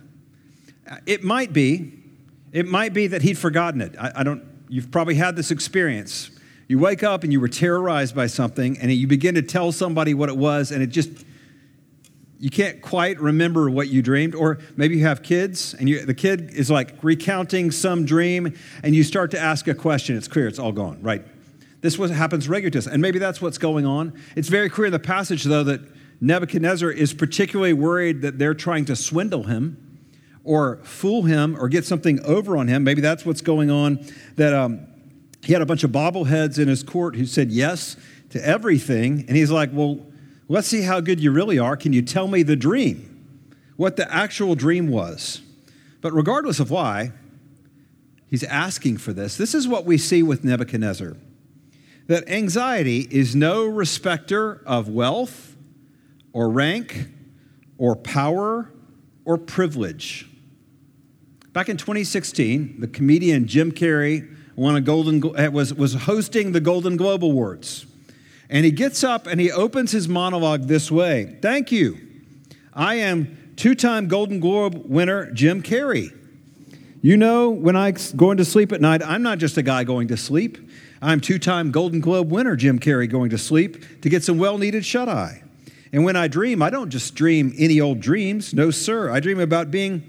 It 1.06 1.24
might 1.24 1.54
be, 1.54 1.94
it 2.52 2.68
might 2.68 2.94
be 2.94 3.08
that 3.08 3.22
he'd 3.22 3.38
forgotten 3.38 3.82
it. 3.82 3.96
I, 4.00 4.12
I 4.18 4.24
don't, 4.24 4.44
you've 4.68 4.92
probably 4.92 5.16
had 5.16 5.36
this 5.36 5.52
experience. 5.52 6.32
You 6.68 6.80
wake 6.80 7.04
up 7.04 7.24
and 7.24 7.34
you 7.34 7.40
were 7.40 7.48
terrorized 7.48 8.16
by 8.16 8.28
something, 8.28 8.78
and 8.80 8.92
you 8.92 9.08
begin 9.08 9.36
to 9.36 9.42
tell 9.42 9.72
somebody 9.72 10.14
what 10.14 10.30
it 10.30 10.38
was, 10.38 10.72
and 10.72 10.84
it 10.84 10.88
just, 10.88 11.10
you 12.40 12.50
can't 12.50 12.82
quite 12.82 13.20
remember 13.20 13.70
what 13.70 13.90
you 13.90 14.02
dreamed. 14.02 14.36
Or 14.36 14.60
maybe 14.78 14.98
you 14.98 15.04
have 15.04 15.24
kids, 15.24 15.74
and 15.74 15.90
you, 15.90 16.06
the 16.06 16.14
kid 16.14 16.52
is 16.54 16.70
like 16.70 16.94
recounting 17.04 17.72
some 17.72 18.06
dream, 18.06 18.56
and 18.84 18.96
you 18.96 19.04
start 19.04 19.32
to 19.32 19.40
ask 19.40 19.68
a 19.68 19.74
question. 19.74 20.16
It's 20.16 20.28
clear, 20.28 20.48
it's 20.48 20.60
all 20.60 20.72
gone, 20.72 21.02
right? 21.02 21.26
This 21.82 21.98
was, 21.98 22.12
happens 22.12 22.48
regularly 22.48 22.72
to 22.72 22.78
us, 22.80 22.88
and 22.88 23.02
maybe 23.02 23.20
that's 23.20 23.42
what's 23.42 23.58
going 23.58 23.86
on. 23.86 24.14
It's 24.36 24.50
very 24.50 24.70
clear 24.70 24.88
in 24.88 24.92
the 24.92 25.00
passage, 25.00 25.44
though, 25.46 25.64
that 25.64 25.82
Nebuchadnezzar 26.22 26.92
is 26.92 27.14
particularly 27.14 27.74
worried 27.74 28.22
that 28.22 28.38
they're 28.38 28.54
trying 28.54 28.86
to 28.86 28.96
swindle 28.96 29.44
him 29.44 29.89
or 30.44 30.78
fool 30.84 31.24
him 31.24 31.58
or 31.60 31.70
get 31.70 31.86
something 31.86 32.22
over 32.24 32.58
on 32.58 32.68
him. 32.68 32.84
Maybe 32.84 33.02
that's 33.02 33.26
what's 33.26 33.42
going 33.42 33.70
on. 33.70 34.00
That 34.36 34.54
um, 34.54 34.88
he 35.44 35.54
had 35.54 35.62
a 35.62 35.66
bunch 35.66 35.84
of 35.84 35.92
bobbleheads 35.92 36.60
in 36.60 36.68
his 36.68 36.84
court 36.84 37.16
who 37.16 37.26
said 37.26 37.52
yes 37.52 37.98
to 38.30 38.46
everything. 38.46 39.26
And 39.28 39.36
he's 39.36 39.52
like, 39.52 39.70
Well, 39.74 40.06
let's 40.48 40.68
see 40.68 40.82
how 40.82 41.00
good 41.00 41.20
you 41.20 41.32
really 41.32 41.60
are. 41.60 41.76
Can 41.76 41.94
you 41.94 42.02
tell 42.02 42.28
me 42.28 42.44
the 42.44 42.56
dream? 42.56 43.06
What 43.76 43.96
the 43.96 44.12
actual 44.14 44.56
dream 44.56 44.90
was? 44.90 45.42
But 46.02 46.14
regardless 46.14 46.60
of 46.60 46.72
why, 46.72 47.12
he's 48.28 48.44
asking 48.44 48.98
for 48.98 49.14
this. 49.14 49.38
This 49.38 49.54
is 49.54 49.68
what 49.68 49.86
we 49.86 49.98
see 49.98 50.24
with 50.24 50.44
Nebuchadnezzar 50.44 51.16
that 52.10 52.28
anxiety 52.28 53.08
is 53.12 53.36
no 53.36 53.66
respecter 53.66 54.64
of 54.66 54.90
wealth 54.90 55.56
or 56.34 56.50
rank 56.50 57.06
or 57.78 57.96
power 57.96 58.72
or 59.26 59.38
privilege. 59.38 60.28
Back 61.52 61.68
in 61.68 61.78
2016, 61.78 62.80
the 62.80 62.88
comedian 62.88 63.48
Jim 63.48 63.72
Carrey 63.72 64.36
won 64.56 64.76
a 64.76 64.82
golden, 64.82 65.24
uh, 65.36 65.50
was, 65.50 65.74
was 65.74 65.94
hosting 65.94 66.52
the 66.52 66.60
Golden 66.60 66.96
Globe 66.96 67.24
Awards. 67.24 67.88
And 68.52 68.66
he 68.66 68.72
gets 68.72 69.04
up 69.04 69.26
and 69.26 69.42
he 69.42 69.52
opens 69.52 69.92
his 69.92 70.08
monologue 70.08 70.68
this 70.68 70.92
way 70.92 71.38
Thank 71.42 71.72
you. 71.72 71.98
I 72.74 72.96
am 72.96 73.54
two 73.56 73.74
time 73.74 74.08
Golden 74.08 74.40
Globe 74.40 74.84
winner 74.86 75.32
Jim 75.32 75.64
Carrey. 75.64 76.16
You 77.02 77.18
know, 77.18 77.50
when 77.50 77.76
I 77.76 77.92
go 78.16 78.34
to 78.34 78.46
sleep 78.46 78.72
at 78.72 78.82
night, 78.82 79.02
I'm 79.04 79.24
not 79.24 79.38
just 79.38 79.58
a 79.58 79.64
guy 79.64 79.84
going 79.84 80.10
to 80.10 80.18
sleep. 80.18 80.58
I'm 81.02 81.20
two 81.20 81.40
time 81.40 81.72
Golden 81.72 82.00
Globe 82.00 82.32
winner 82.32 82.56
Jim 82.56 82.78
Carrey 82.78 83.10
going 83.10 83.32
to 83.32 83.38
sleep 83.38 84.02
to 84.02 84.10
get 84.10 84.24
some 84.24 84.38
well 84.38 84.60
needed 84.60 84.86
shut 84.86 85.10
eye. 85.10 85.42
And 85.92 86.04
when 86.04 86.16
I 86.16 86.28
dream, 86.28 86.62
I 86.62 86.70
don't 86.70 86.90
just 86.90 87.16
dream 87.16 87.54
any 87.58 87.82
old 87.82 88.02
dreams. 88.02 88.54
No, 88.54 88.70
sir. 88.70 89.10
I 89.10 89.20
dream 89.20 89.40
about 89.40 89.72
being 89.72 90.04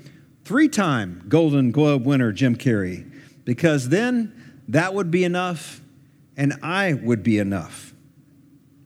three 0.51 0.69
time 0.69 1.25
Golden 1.29 1.71
Globe 1.71 2.05
winner 2.05 2.33
Jim 2.33 2.57
Carrey, 2.57 3.09
because 3.45 3.89
then 3.89 4.61
that 4.67 4.95
would 4.95 5.09
be 5.09 5.23
enough 5.23 5.81
and 6.37 6.55
I 6.61 6.93
would 6.93 7.23
be 7.23 7.39
enough. 7.39 7.95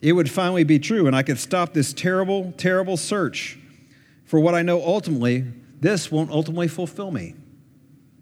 It 0.02 0.12
would 0.12 0.30
finally 0.30 0.64
be 0.64 0.78
true, 0.78 1.06
and 1.06 1.16
I 1.16 1.22
could 1.22 1.38
stop 1.38 1.72
this 1.72 1.94
terrible, 1.94 2.52
terrible 2.58 2.98
search 2.98 3.58
for 4.26 4.38
what 4.38 4.54
I 4.54 4.60
know 4.60 4.82
ultimately, 4.84 5.46
this 5.80 6.12
won't 6.12 6.30
ultimately 6.30 6.68
fulfill 6.68 7.10
me. 7.10 7.34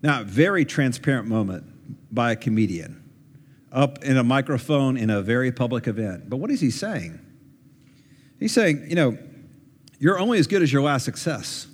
Now, 0.02 0.22
very 0.22 0.64
transparent 0.64 1.26
moment 1.26 1.64
by 2.14 2.30
a 2.30 2.36
comedian 2.36 3.02
up 3.72 4.04
in 4.04 4.18
a 4.18 4.22
microphone 4.22 4.96
in 4.96 5.10
a 5.10 5.20
very 5.20 5.50
public 5.50 5.88
event. 5.88 6.30
But 6.30 6.36
what 6.36 6.52
is 6.52 6.60
he 6.60 6.70
saying? 6.70 7.18
He's 8.38 8.52
saying, 8.52 8.86
you 8.88 8.94
know, 8.94 9.18
you're 9.98 10.20
only 10.20 10.38
as 10.38 10.46
good 10.46 10.62
as 10.62 10.72
your 10.72 10.82
last 10.82 11.04
success. 11.04 11.66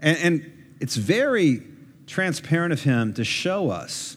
And, 0.00 0.18
and 0.18 0.76
it's 0.80 0.96
very 0.96 1.62
transparent 2.06 2.72
of 2.72 2.82
him 2.82 3.14
to 3.14 3.24
show 3.24 3.70
us 3.70 4.16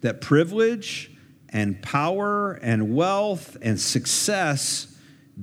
that 0.00 0.20
privilege 0.20 1.10
and 1.50 1.80
power 1.82 2.52
and 2.54 2.94
wealth 2.94 3.56
and 3.62 3.80
success 3.80 4.94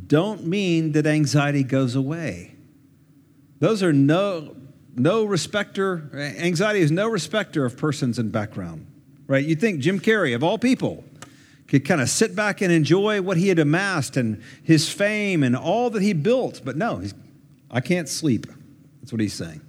don't 0.07 0.45
mean 0.45 0.91
that 0.91 1.07
anxiety 1.07 1.63
goes 1.63 1.95
away. 1.95 2.55
Those 3.59 3.81
are 3.81 3.93
no, 3.93 4.55
no 4.95 5.23
respecter, 5.23 6.09
anxiety 6.37 6.81
is 6.81 6.91
no 6.91 7.07
respecter 7.07 7.65
of 7.65 7.77
persons 7.77 8.19
and 8.19 8.31
background, 8.31 8.87
right? 9.27 9.43
You 9.43 9.55
think 9.55 9.79
Jim 9.79 9.99
Carrey, 9.99 10.35
of 10.35 10.43
all 10.43 10.57
people, 10.57 11.03
could 11.67 11.85
kind 11.85 12.01
of 12.01 12.09
sit 12.09 12.35
back 12.35 12.61
and 12.61 12.71
enjoy 12.71 13.21
what 13.21 13.37
he 13.37 13.47
had 13.47 13.57
amassed 13.57 14.17
and 14.17 14.43
his 14.63 14.89
fame 14.89 15.43
and 15.43 15.55
all 15.55 15.89
that 15.89 16.01
he 16.01 16.13
built, 16.13 16.61
but 16.63 16.75
no, 16.75 17.01
I 17.71 17.81
can't 17.81 18.09
sleep. 18.09 18.45
That's 19.01 19.11
what 19.11 19.21
he's 19.21 19.33
saying. 19.33 19.61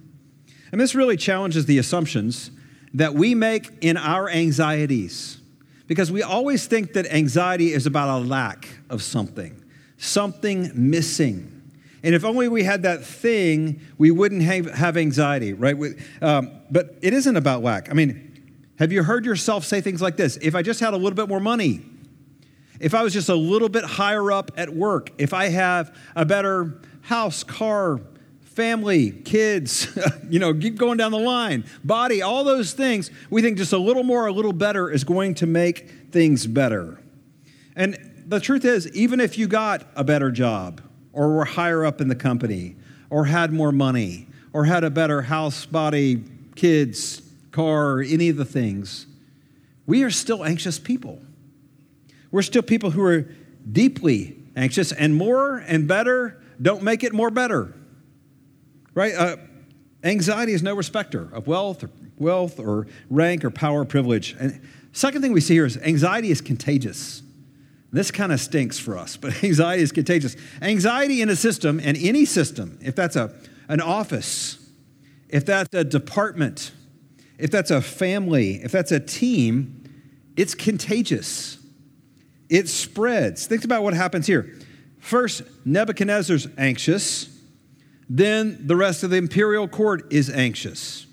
And 0.71 0.81
this 0.81 0.95
really 0.95 1.17
challenges 1.17 1.65
the 1.65 1.77
assumptions 1.77 2.51
that 2.93 3.13
we 3.13 3.35
make 3.35 3.71
in 3.81 3.97
our 3.97 4.29
anxieties. 4.29 5.39
Because 5.87 6.11
we 6.11 6.21
always 6.21 6.67
think 6.67 6.93
that 6.93 7.05
anxiety 7.07 7.71
is 7.71 7.85
about 7.85 8.09
a 8.09 8.19
lack 8.23 8.67
of 8.89 9.01
something, 9.01 9.63
something 9.97 10.71
missing. 10.73 11.53
And 12.03 12.13
if 12.13 12.25
only 12.25 12.49
we 12.49 12.63
had 12.63 12.83
that 12.83 13.03
thing, 13.03 13.81
we 13.97 14.11
wouldn't 14.11 14.41
have, 14.43 14.65
have 14.73 14.97
anxiety, 14.97 15.53
right? 15.53 15.75
Um, 16.21 16.51
but 16.69 16.97
it 17.01 17.13
isn't 17.13 17.35
about 17.35 17.63
lack. 17.63 17.89
I 17.89 17.93
mean, 17.93 18.23
have 18.79 18.91
you 18.91 19.01
heard 19.01 19.25
yourself 19.25 19.65
say 19.65 19.81
things 19.81 20.01
like 20.01 20.17
this? 20.17 20.37
If 20.37 20.55
I 20.55 20.61
just 20.61 20.79
had 20.79 20.93
a 20.93 20.97
little 20.97 21.15
bit 21.15 21.29
more 21.29 21.39
money, 21.39 21.81
if 22.79 22.93
I 22.93 23.01
was 23.01 23.13
just 23.13 23.29
a 23.29 23.35
little 23.35 23.69
bit 23.69 23.83
higher 23.83 24.31
up 24.31 24.51
at 24.55 24.69
work, 24.69 25.11
if 25.17 25.33
I 25.33 25.47
have 25.47 25.95
a 26.15 26.25
better 26.25 26.79
house, 27.01 27.43
car, 27.43 28.01
family, 28.57 29.11
kids, 29.11 29.87
you 30.31 30.39
know, 30.39 30.51
keep 30.51 30.77
going 30.79 30.97
down 30.97 31.11
the 31.11 31.19
line, 31.19 31.63
body, 31.83 32.23
all 32.23 32.43
those 32.43 32.73
things, 32.73 33.11
we 33.29 33.39
think 33.39 33.55
just 33.55 33.71
a 33.71 33.77
little 33.77 34.01
more, 34.01 34.25
a 34.25 34.31
little 34.31 34.51
better 34.51 34.89
is 34.89 35.03
going 35.03 35.35
to 35.35 35.45
make 35.45 35.87
things 36.11 36.47
better. 36.47 36.99
And 37.75 38.23
the 38.25 38.39
truth 38.39 38.65
is, 38.65 38.91
even 38.93 39.19
if 39.19 39.37
you 39.37 39.47
got 39.47 39.85
a 39.95 40.03
better 40.03 40.31
job, 40.31 40.81
or 41.13 41.35
were 41.35 41.45
higher 41.45 41.85
up 41.85 42.01
in 42.01 42.07
the 42.07 42.15
company, 42.15 42.75
or 43.11 43.25
had 43.25 43.53
more 43.53 43.71
money, 43.71 44.27
or 44.53 44.65
had 44.65 44.83
a 44.83 44.89
better 44.89 45.21
house, 45.21 45.67
body, 45.67 46.23
kids, 46.55 47.21
car, 47.51 48.01
any 48.01 48.29
of 48.29 48.37
the 48.37 48.45
things, 48.45 49.05
we 49.85 50.01
are 50.01 50.09
still 50.09 50.43
anxious 50.43 50.79
people. 50.79 51.21
We're 52.31 52.41
still 52.41 52.63
people 52.63 52.89
who 52.89 53.03
are 53.03 53.29
deeply 53.71 54.35
anxious, 54.55 54.91
and 54.91 55.15
more 55.15 55.57
and 55.57 55.87
better 55.87 56.41
don't 56.59 56.81
make 56.81 57.03
it 57.03 57.13
more 57.13 57.29
better 57.29 57.75
right? 58.97 59.13
Uh, 59.13 59.37
anxiety 60.03 60.53
is 60.53 60.63
no 60.63 60.73
respecter 60.73 61.29
of 61.31 61.45
wealth 61.45 61.83
or 61.83 61.91
wealth 62.17 62.59
or 62.59 62.87
rank 63.11 63.45
or 63.45 63.51
power 63.51 63.81
or 63.81 63.85
privilege. 63.85 64.35
And 64.39 64.59
second 64.91 65.21
thing 65.21 65.33
we 65.33 65.39
see 65.39 65.53
here 65.53 65.67
is 65.67 65.77
anxiety 65.77 66.31
is 66.31 66.41
contagious. 66.41 67.21
This 67.91 68.09
kind 68.09 68.31
of 68.31 68.39
stinks 68.39 68.79
for 68.79 68.97
us, 68.97 69.15
but 69.15 69.43
anxiety 69.43 69.83
is 69.83 69.91
contagious. 69.91 70.35
Anxiety 70.63 71.21
in 71.21 71.29
a 71.29 71.35
system, 71.35 71.79
and 71.79 71.95
any 71.95 72.25
system, 72.25 72.79
if 72.81 72.95
that's 72.95 73.15
a, 73.15 73.35
an 73.69 73.81
office, 73.81 74.67
if 75.29 75.45
that's 75.45 75.71
a 75.75 75.83
department, 75.83 76.71
if 77.37 77.51
that's 77.51 77.69
a 77.69 77.81
family, 77.81 78.55
if 78.63 78.71
that's 78.71 78.91
a 78.91 78.99
team, 78.99 79.83
it's 80.35 80.55
contagious. 80.55 81.59
It 82.49 82.67
spreads. 82.67 83.45
Think 83.45 83.63
about 83.63 83.83
what 83.83 83.93
happens 83.93 84.25
here. 84.25 84.55
First, 84.97 85.43
Nebuchadnezzar's 85.65 86.47
anxious. 86.57 87.36
Then 88.09 88.65
the 88.67 88.75
rest 88.75 89.03
of 89.03 89.09
the 89.09 89.17
imperial 89.17 89.67
court 89.67 90.11
is 90.11 90.29
anxious. 90.29 91.05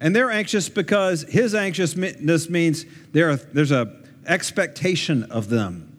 And 0.00 0.14
they're 0.14 0.30
anxious 0.30 0.68
because 0.68 1.22
his 1.22 1.54
anxiousness 1.54 2.50
means 2.50 2.84
there 3.12 3.36
there's 3.36 3.72
a 3.72 3.96
expectation 4.26 5.24
of 5.24 5.48
them. 5.48 5.90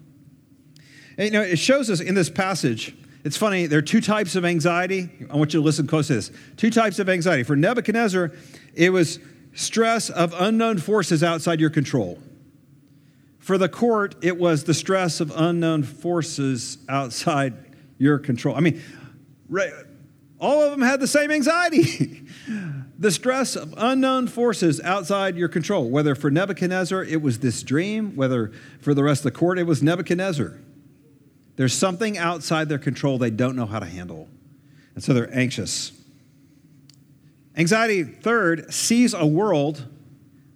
And, 1.17 1.25
you 1.27 1.31
know, 1.31 1.41
it 1.41 1.59
shows 1.59 1.89
us 1.89 2.01
in 2.01 2.15
this 2.15 2.29
passage, 2.29 2.95
it's 3.23 3.37
funny, 3.37 3.67
there 3.67 3.79
are 3.79 3.83
two 3.83 4.01
types 4.01 4.35
of 4.35 4.45
anxiety. 4.45 5.09
I 5.31 5.37
want 5.37 5.53
you 5.53 5.59
to 5.59 5.65
listen 5.65 5.87
close 5.87 6.07
to 6.07 6.15
this. 6.15 6.31
Two 6.57 6.69
types 6.69 6.99
of 6.99 7.09
anxiety. 7.09 7.43
For 7.43 7.55
Nebuchadnezzar, 7.55 8.31
it 8.75 8.91
was 8.91 9.19
stress 9.53 10.09
of 10.09 10.33
unknown 10.37 10.77
forces 10.77 11.23
outside 11.23 11.59
your 11.59 11.69
control. 11.69 12.19
For 13.39 13.57
the 13.57 13.69
court, 13.69 14.15
it 14.21 14.37
was 14.37 14.65
the 14.65 14.73
stress 14.73 15.21
of 15.21 15.31
unknown 15.35 15.83
forces 15.83 16.77
outside 16.89 17.53
your 17.97 18.19
control. 18.19 18.55
I 18.55 18.59
mean, 18.59 18.81
all 20.39 20.63
of 20.63 20.71
them 20.71 20.81
had 20.81 20.99
the 20.99 21.07
same 21.07 21.31
anxiety. 21.31 22.23
the 22.97 23.11
stress 23.11 23.55
of 23.55 23.73
unknown 23.77 24.27
forces 24.27 24.79
outside 24.81 25.35
your 25.35 25.49
control. 25.49 25.89
Whether 25.89 26.15
for 26.15 26.31
Nebuchadnezzar 26.31 27.03
it 27.03 27.21
was 27.21 27.39
this 27.39 27.63
dream, 27.63 28.15
whether 28.15 28.51
for 28.79 28.93
the 28.93 29.03
rest 29.03 29.25
of 29.25 29.33
the 29.33 29.37
court 29.37 29.59
it 29.59 29.63
was 29.63 29.81
Nebuchadnezzar. 29.83 30.59
There's 31.55 31.73
something 31.73 32.17
outside 32.17 32.69
their 32.69 32.79
control 32.79 33.17
they 33.17 33.29
don't 33.29 33.55
know 33.55 33.65
how 33.65 33.79
to 33.79 33.85
handle. 33.85 34.27
And 34.93 35.03
so 35.03 35.13
they're 35.13 35.33
anxious. 35.35 35.91
Anxiety, 37.57 38.03
third, 38.03 38.73
sees 38.73 39.13
a 39.13 39.25
world 39.25 39.85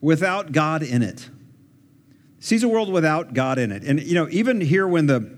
without 0.01 0.51
God 0.51 0.83
in 0.83 1.01
it 1.01 1.29
sees 2.39 2.63
a 2.63 2.67
world 2.67 2.91
without 2.91 3.33
God 3.33 3.59
in 3.59 3.71
it. 3.71 3.83
And, 3.83 4.01
you 4.01 4.15
know, 4.15 4.27
even 4.31 4.62
here 4.62 4.88
when 4.88 5.05
the, 5.05 5.38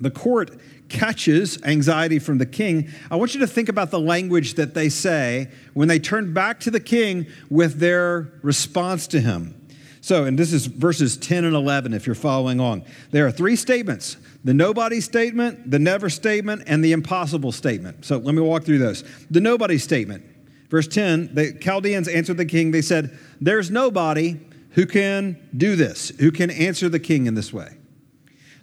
the 0.00 0.10
court 0.10 0.50
catches 0.88 1.62
anxiety 1.62 2.18
from 2.18 2.38
the 2.38 2.46
king, 2.46 2.90
I 3.10 3.16
want 3.16 3.34
you 3.34 3.40
to 3.40 3.46
think 3.46 3.68
about 3.68 3.90
the 3.90 4.00
language 4.00 4.54
that 4.54 4.74
they 4.74 4.88
say 4.88 5.48
when 5.74 5.88
they 5.88 5.98
turn 5.98 6.34
back 6.34 6.60
to 6.60 6.70
the 6.70 6.80
king 6.80 7.26
with 7.48 7.78
their 7.78 8.32
response 8.42 9.06
to 9.08 9.20
him. 9.20 9.56
So, 10.02 10.24
and 10.24 10.38
this 10.38 10.52
is 10.52 10.66
verses 10.66 11.16
10 11.16 11.44
and 11.44 11.54
11 11.54 11.92
if 11.92 12.06
you're 12.06 12.14
following 12.14 12.58
along. 12.58 12.84
There 13.10 13.26
are 13.26 13.30
three 13.30 13.56
statements 13.56 14.16
the 14.42 14.54
nobody 14.54 15.02
statement, 15.02 15.70
the 15.70 15.78
never 15.78 16.08
statement, 16.08 16.62
and 16.66 16.82
the 16.82 16.92
impossible 16.92 17.52
statement. 17.52 18.06
So 18.06 18.16
let 18.16 18.34
me 18.34 18.40
walk 18.40 18.64
through 18.64 18.78
those. 18.78 19.04
The 19.30 19.40
nobody 19.40 19.76
statement, 19.76 20.24
verse 20.70 20.88
10, 20.88 21.34
the 21.34 21.52
Chaldeans 21.60 22.08
answered 22.08 22.38
the 22.38 22.46
king. 22.46 22.70
They 22.70 22.80
said, 22.80 23.18
There's 23.40 23.70
nobody 23.70 24.40
who 24.70 24.86
can 24.86 25.38
do 25.54 25.76
this, 25.76 26.08
who 26.20 26.30
can 26.30 26.50
answer 26.50 26.88
the 26.88 27.00
king 27.00 27.26
in 27.26 27.34
this 27.34 27.52
way. 27.52 27.76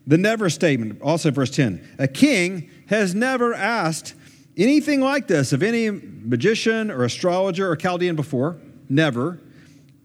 The 0.08 0.18
never 0.18 0.50
statement, 0.50 1.02
also 1.02 1.30
verse 1.32 1.52
10 1.52 1.96
a 2.00 2.08
king 2.08 2.70
has 2.88 3.14
never 3.14 3.54
asked 3.54 4.16
anything 4.56 5.02
like 5.02 5.28
this 5.28 5.54
of 5.54 5.62
any 5.62 5.90
magician 5.92 6.90
or 6.90 7.04
astrologer 7.04 7.70
or 7.70 7.76
Chaldean 7.76 8.16
before. 8.16 8.58
Never. 8.90 9.40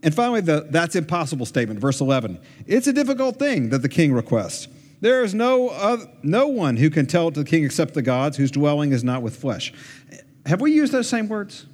And 0.02 0.12
finally, 0.12 0.40
the 0.40 0.66
that's 0.68 0.97
impossible 0.97 1.47
statement, 1.47 1.78
verse 1.78 2.00
11. 2.00 2.40
It's 2.66 2.88
a 2.88 2.92
difficult 2.92 3.38
thing 3.38 3.71
that 3.71 3.78
the 3.78 3.88
king 3.88 4.12
requests. 4.12 4.66
There 5.00 5.23
is 5.23 5.35
no, 5.35 5.68
other, 5.68 6.06
no 6.23 6.49
one 6.49 6.76
who 6.76 6.90
can 6.90 7.06
tell 7.06 7.28
it 7.28 7.35
to 7.35 7.44
the 7.44 7.49
king 7.49 7.64
except 7.64 7.94
the 7.94 8.02
gods, 8.02 8.37
whose 8.37 8.50
dwelling 8.50 8.93
is 8.93 9.04
not 9.04 9.23
with 9.23 9.36
flesh. 9.36 9.73
Have 10.47 10.60
we 10.60 10.73
used 10.73 10.93
those 10.93 11.08
same 11.08 11.28
words? 11.28 11.67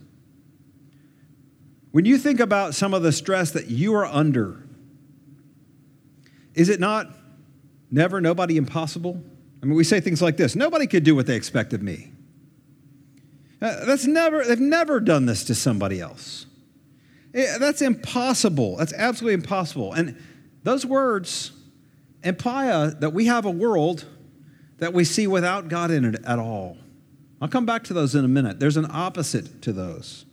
When 1.90 2.04
you 2.04 2.18
think 2.18 2.40
about 2.40 2.74
some 2.74 2.92
of 2.92 3.02
the 3.02 3.12
stress 3.12 3.50
that 3.52 3.68
you 3.68 3.94
are 3.94 4.06
under, 4.06 4.66
is 6.54 6.68
it 6.68 6.80
not 6.80 7.17
never, 7.90 8.20
nobody, 8.20 8.57
impossible? 8.57 9.22
I 9.62 9.66
mean, 9.66 9.77
we 9.77 9.85
say 9.85 10.01
things 10.01 10.22
like 10.22 10.37
this 10.37 10.55
nobody 10.55 10.87
could 10.87 11.05
do 11.05 11.14
what 11.14 11.27
they 11.27 11.37
expect 11.37 11.72
of 11.72 11.83
me. 11.83 12.12
Uh, 13.61 13.85
that's 13.85 14.07
never, 14.07 14.44
they've 14.44 14.61
never 14.61 15.01
done 15.01 15.27
this 15.27 15.44
to 15.44 15.55
somebody 15.55 16.01
else. 16.01 16.46
That's 17.33 17.83
impossible. 17.83 18.77
That's 18.77 18.92
absolutely 18.92 19.35
impossible. 19.35 19.92
And 19.92 20.16
those 20.62 20.87
words 20.87 21.53
imply 22.22 22.68
uh, 22.68 22.90
that 23.01 23.12
we 23.12 23.27
have 23.27 23.44
a 23.44 23.51
world 23.51 24.05
that 24.79 24.92
we 24.92 25.05
see 25.05 25.27
without 25.27 25.68
God 25.68 25.90
in 25.90 26.05
it 26.05 26.22
at 26.24 26.38
all. 26.38 26.77
I'll 27.40 27.48
come 27.48 27.66
back 27.66 27.85
to 27.85 27.94
those 27.94 28.14
in 28.14 28.24
a 28.24 28.29
minute. 28.29 28.59
There's 28.61 28.77
an 28.77 28.87
opposite 28.90 29.62
to 29.62 29.72
those. 29.72 30.24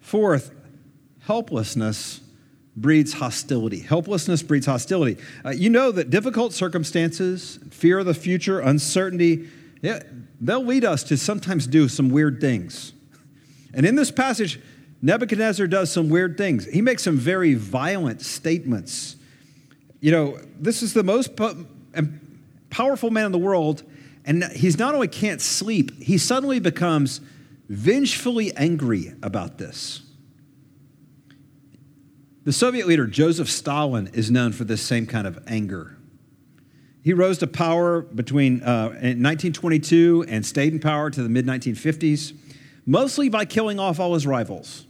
Fourth, 0.00 0.50
helplessness 1.20 2.20
breeds 2.76 3.12
hostility. 3.12 3.80
Helplessness 3.80 4.42
breeds 4.42 4.66
hostility. 4.66 5.20
Uh, 5.44 5.50
you 5.50 5.68
know 5.68 5.92
that 5.92 6.10
difficult 6.10 6.52
circumstances, 6.52 7.58
fear 7.70 7.98
of 7.98 8.06
the 8.06 8.14
future, 8.14 8.60
uncertainty, 8.60 9.48
yeah, 9.82 10.02
they'll 10.40 10.64
lead 10.64 10.84
us 10.84 11.02
to 11.04 11.16
sometimes 11.16 11.66
do 11.66 11.88
some 11.88 12.08
weird 12.08 12.40
things. 12.40 12.92
And 13.74 13.84
in 13.84 13.94
this 13.94 14.10
passage, 14.10 14.60
Nebuchadnezzar 15.02 15.66
does 15.66 15.90
some 15.90 16.08
weird 16.08 16.38
things. 16.38 16.64
He 16.66 16.80
makes 16.80 17.02
some 17.02 17.16
very 17.16 17.54
violent 17.54 18.22
statements. 18.22 19.16
You 20.00 20.12
know, 20.12 20.38
this 20.58 20.82
is 20.82 20.94
the 20.94 21.02
most 21.02 21.32
powerful 22.70 23.10
man 23.10 23.26
in 23.26 23.32
the 23.32 23.38
world, 23.38 23.82
and 24.24 24.44
he's 24.44 24.78
not 24.78 24.94
only 24.94 25.08
can't 25.08 25.40
sleep, 25.40 26.00
he 26.00 26.18
suddenly 26.18 26.60
becomes 26.60 27.20
vengefully 27.68 28.54
angry 28.56 29.14
about 29.22 29.58
this. 29.58 30.02
The 32.44 32.52
Soviet 32.52 32.88
leader 32.88 33.06
Joseph 33.06 33.48
Stalin 33.48 34.10
is 34.14 34.28
known 34.28 34.50
for 34.50 34.64
this 34.64 34.82
same 34.82 35.06
kind 35.06 35.28
of 35.28 35.38
anger. 35.46 35.96
He 37.00 37.12
rose 37.12 37.38
to 37.38 37.46
power 37.46 38.00
between 38.02 38.62
uh, 38.62 38.88
1922 38.88 40.24
and 40.26 40.44
stayed 40.44 40.72
in 40.72 40.80
power 40.80 41.08
to 41.08 41.22
the 41.22 41.28
mid 41.28 41.46
1950s, 41.46 42.32
mostly 42.84 43.28
by 43.28 43.44
killing 43.44 43.78
off 43.78 44.00
all 44.00 44.14
his 44.14 44.26
rivals. 44.26 44.86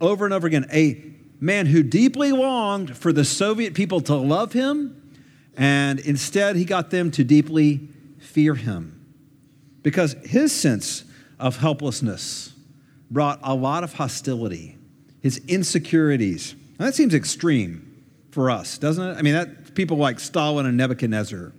Over 0.00 0.24
and 0.24 0.32
over 0.32 0.46
again, 0.46 0.66
a 0.72 1.02
man 1.40 1.66
who 1.66 1.82
deeply 1.82 2.30
longed 2.30 2.96
for 2.96 3.12
the 3.12 3.24
Soviet 3.24 3.74
people 3.74 4.00
to 4.02 4.14
love 4.14 4.52
him, 4.52 5.12
and 5.56 5.98
instead 5.98 6.54
he 6.54 6.64
got 6.64 6.90
them 6.90 7.10
to 7.12 7.24
deeply 7.24 7.88
fear 8.18 8.54
him. 8.54 9.04
Because 9.82 10.12
his 10.24 10.52
sense 10.52 11.02
of 11.40 11.56
helplessness 11.56 12.52
brought 13.10 13.40
a 13.42 13.52
lot 13.52 13.82
of 13.82 13.94
hostility, 13.94 14.78
his 15.22 15.38
insecurities. 15.46 16.54
Now, 16.78 16.86
that 16.86 16.94
seems 16.94 17.14
extreme 17.14 18.04
for 18.30 18.50
us, 18.50 18.76
doesn't 18.76 19.02
it? 19.10 19.16
I 19.16 19.22
mean, 19.22 19.34
that 19.34 19.74
people 19.74 19.96
like 19.96 20.20
Stalin 20.20 20.66
and 20.66 20.76
Nebuchadnezzar. 20.76 21.52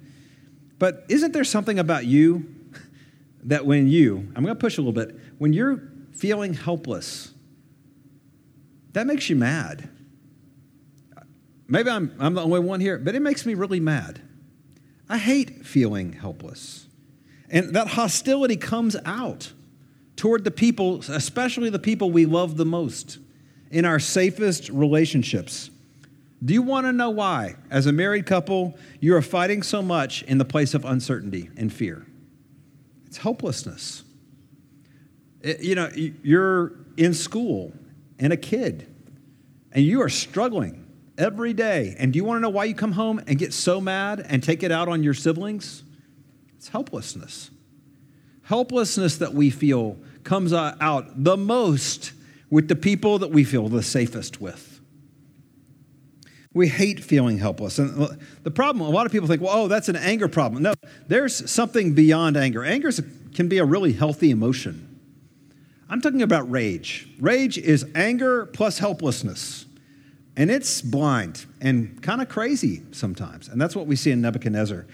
But 0.79 1.05
isn't 1.07 1.31
there 1.31 1.45
something 1.45 1.79
about 1.79 2.05
you 2.05 2.53
that 3.45 3.65
when 3.65 3.87
you, 3.87 4.31
I'm 4.35 4.43
going 4.43 4.55
to 4.55 4.59
push 4.59 4.77
a 4.77 4.81
little 4.81 4.93
bit, 4.93 5.17
when 5.37 5.53
you're 5.53 5.81
feeling 6.11 6.53
helpless, 6.53 7.31
that 8.91 9.07
makes 9.07 9.29
you 9.29 9.35
mad. 9.35 9.89
Maybe 11.67 11.89
I'm, 11.89 12.13
I'm 12.19 12.33
the 12.33 12.41
only 12.41 12.59
one 12.59 12.81
here, 12.81 12.97
but 12.97 13.15
it 13.15 13.21
makes 13.21 13.45
me 13.45 13.53
really 13.53 13.79
mad. 13.79 14.21
I 15.07 15.17
hate 15.17 15.65
feeling 15.65 16.13
helpless. 16.13 16.87
And 17.49 17.73
that 17.75 17.87
hostility 17.89 18.57
comes 18.57 18.95
out 19.05 19.53
toward 20.15 20.43
the 20.43 20.51
people, 20.51 20.99
especially 21.07 21.69
the 21.69 21.79
people 21.79 22.11
we 22.11 22.25
love 22.25 22.57
the 22.57 22.65
most 22.65 23.19
in 23.73 23.85
our 23.85 23.99
safest 23.99 24.69
relationships. 24.69 25.69
Do 26.43 26.53
you 26.53 26.61
want 26.61 26.85
to 26.85 26.93
know 26.93 27.09
why, 27.09 27.55
as 27.69 27.85
a 27.85 27.91
married 27.91 28.25
couple, 28.25 28.77
you 28.99 29.15
are 29.15 29.21
fighting 29.21 29.63
so 29.63 29.81
much 29.81 30.23
in 30.23 30.37
the 30.37 30.45
place 30.45 30.73
of 30.73 30.85
uncertainty 30.85 31.49
and 31.57 31.71
fear? 31.71 32.05
It's 33.07 33.17
hopelessness. 33.17 34.03
It, 35.41 35.59
eh, 35.59 35.61
you 35.61 35.75
know, 35.75 35.89
you're 35.95 36.73
in 36.97 37.13
school 37.13 37.73
and 38.19 38.31
a 38.31 38.37
kid, 38.37 38.87
and 39.71 39.83
you 39.83 40.01
are 40.01 40.09
struggling 40.09 40.85
every 41.17 41.53
day. 41.53 41.95
And 41.97 42.13
do 42.13 42.17
you 42.17 42.23
want 42.23 42.37
to 42.37 42.41
know 42.41 42.49
why 42.49 42.65
you 42.65 42.75
come 42.75 42.93
home 42.93 43.21
and 43.27 43.37
get 43.37 43.53
so 43.53 43.81
mad 43.81 44.25
and 44.27 44.43
take 44.43 44.63
it 44.63 44.71
out 44.71 44.87
on 44.87 45.03
your 45.03 45.13
siblings? 45.13 45.83
It's 46.57 46.69
helplessness 46.69 47.49
helplessness 48.43 49.17
that 49.17 49.33
we 49.33 49.49
feel 49.49 49.97
comes 50.23 50.53
out 50.53 51.23
the 51.23 51.37
most 51.37 52.11
with 52.53 52.67
the 52.67 52.75
people 52.75 53.17
that 53.17 53.31
we 53.31 53.43
feel 53.43 53.67
the 53.67 53.81
safest 53.81 54.39
with. 54.39 54.79
We 56.53 56.67
hate 56.67 57.03
feeling 57.03 57.39
helpless. 57.39 57.79
And 57.79 58.15
the 58.43 58.51
problem, 58.51 58.87
a 58.87 58.91
lot 58.91 59.07
of 59.07 59.11
people 59.11 59.27
think, 59.27 59.41
well, 59.41 59.63
oh, 59.63 59.67
that's 59.67 59.89
an 59.89 59.95
anger 59.95 60.27
problem. 60.27 60.61
No, 60.61 60.75
there's 61.07 61.49
something 61.49 61.95
beyond 61.95 62.37
anger. 62.37 62.63
Anger 62.63 62.91
can 63.33 63.47
be 63.47 63.57
a 63.57 63.65
really 63.65 63.91
healthy 63.91 64.29
emotion. 64.29 64.99
I'm 65.89 65.99
talking 65.99 66.21
about 66.21 66.47
rage. 66.51 67.07
Rage 67.19 67.57
is 67.57 67.87
anger 67.95 68.45
plus 68.45 68.77
helplessness. 68.77 69.65
And 70.37 70.51
it's 70.51 70.79
blind 70.83 71.47
and 71.59 72.03
kind 72.03 72.21
of 72.21 72.29
crazy 72.29 72.83
sometimes. 72.91 73.47
And 73.47 73.59
that's 73.59 73.75
what 73.75 73.87
we 73.87 73.95
see 73.95 74.11
in 74.11 74.21
Nebuchadnezzar 74.21 74.85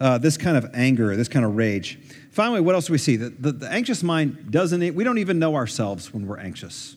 uh, 0.00 0.18
this 0.18 0.36
kind 0.36 0.56
of 0.56 0.68
anger, 0.74 1.14
this 1.14 1.28
kind 1.28 1.44
of 1.44 1.54
rage. 1.54 1.96
Finally, 2.32 2.62
what 2.62 2.74
else 2.74 2.88
do 2.88 2.92
we 2.92 2.98
see? 2.98 3.14
The, 3.14 3.30
the, 3.30 3.52
the 3.52 3.70
anxious 3.70 4.02
mind 4.02 4.50
doesn't, 4.50 4.96
we 4.96 5.04
don't 5.04 5.18
even 5.18 5.38
know 5.38 5.54
ourselves 5.54 6.12
when 6.12 6.26
we're 6.26 6.40
anxious. 6.40 6.96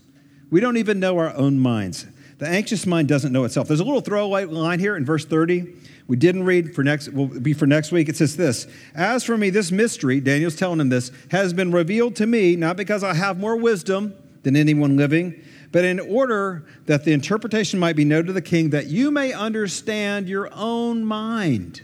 We 0.49 0.59
don't 0.59 0.77
even 0.77 0.99
know 0.99 1.17
our 1.17 1.35
own 1.35 1.59
minds. 1.59 2.05
The 2.37 2.47
anxious 2.47 2.85
mind 2.85 3.07
doesn't 3.07 3.33
know 3.33 3.43
itself. 3.45 3.67
There's 3.67 3.79
a 3.79 3.83
little 3.83 4.01
throwaway 4.01 4.45
line 4.45 4.79
here 4.79 4.95
in 4.95 5.05
verse 5.05 5.25
30. 5.25 5.73
We 6.07 6.15
didn't 6.15 6.43
read 6.43 6.73
for 6.75 6.83
next, 6.83 7.09
will 7.09 7.27
be 7.27 7.53
for 7.53 7.65
next 7.65 7.91
week. 7.91 8.07
It 8.09 8.15
says 8.15 8.37
this 8.37 8.67
As 8.95 9.23
for 9.23 9.37
me, 9.37 9.49
this 9.49 9.71
mystery, 9.71 10.19
Daniel's 10.19 10.55
telling 10.55 10.79
him 10.79 10.89
this, 10.89 11.11
has 11.31 11.51
been 11.53 11.71
revealed 11.71 12.15
to 12.17 12.27
me, 12.27 12.55
not 12.55 12.77
because 12.77 13.03
I 13.03 13.13
have 13.15 13.39
more 13.39 13.57
wisdom 13.57 14.13
than 14.43 14.55
anyone 14.55 14.95
living, 14.95 15.43
but 15.71 15.83
in 15.83 15.99
order 15.99 16.65
that 16.85 17.03
the 17.03 17.11
interpretation 17.11 17.79
might 17.79 17.95
be 17.95 18.05
known 18.05 18.25
to 18.25 18.33
the 18.33 18.41
king, 18.41 18.69
that 18.69 18.87
you 18.87 19.11
may 19.11 19.33
understand 19.33 20.29
your 20.29 20.49
own 20.53 21.03
mind. 21.03 21.81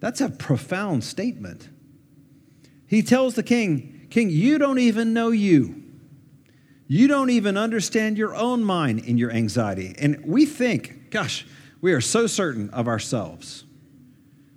That's 0.00 0.20
a 0.20 0.30
profound 0.30 1.04
statement. 1.04 1.68
He 2.86 3.02
tells 3.02 3.34
the 3.34 3.42
king, 3.42 4.06
King, 4.10 4.30
you 4.30 4.58
don't 4.58 4.78
even 4.80 5.12
know 5.12 5.30
you. 5.30 5.79
You 6.92 7.06
don't 7.06 7.30
even 7.30 7.56
understand 7.56 8.18
your 8.18 8.34
own 8.34 8.64
mind 8.64 9.04
in 9.04 9.16
your 9.16 9.30
anxiety. 9.30 9.94
And 9.96 10.24
we 10.24 10.44
think, 10.44 11.12
gosh, 11.12 11.46
we 11.80 11.92
are 11.92 12.00
so 12.00 12.26
certain 12.26 12.68
of 12.70 12.88
ourselves. 12.88 13.62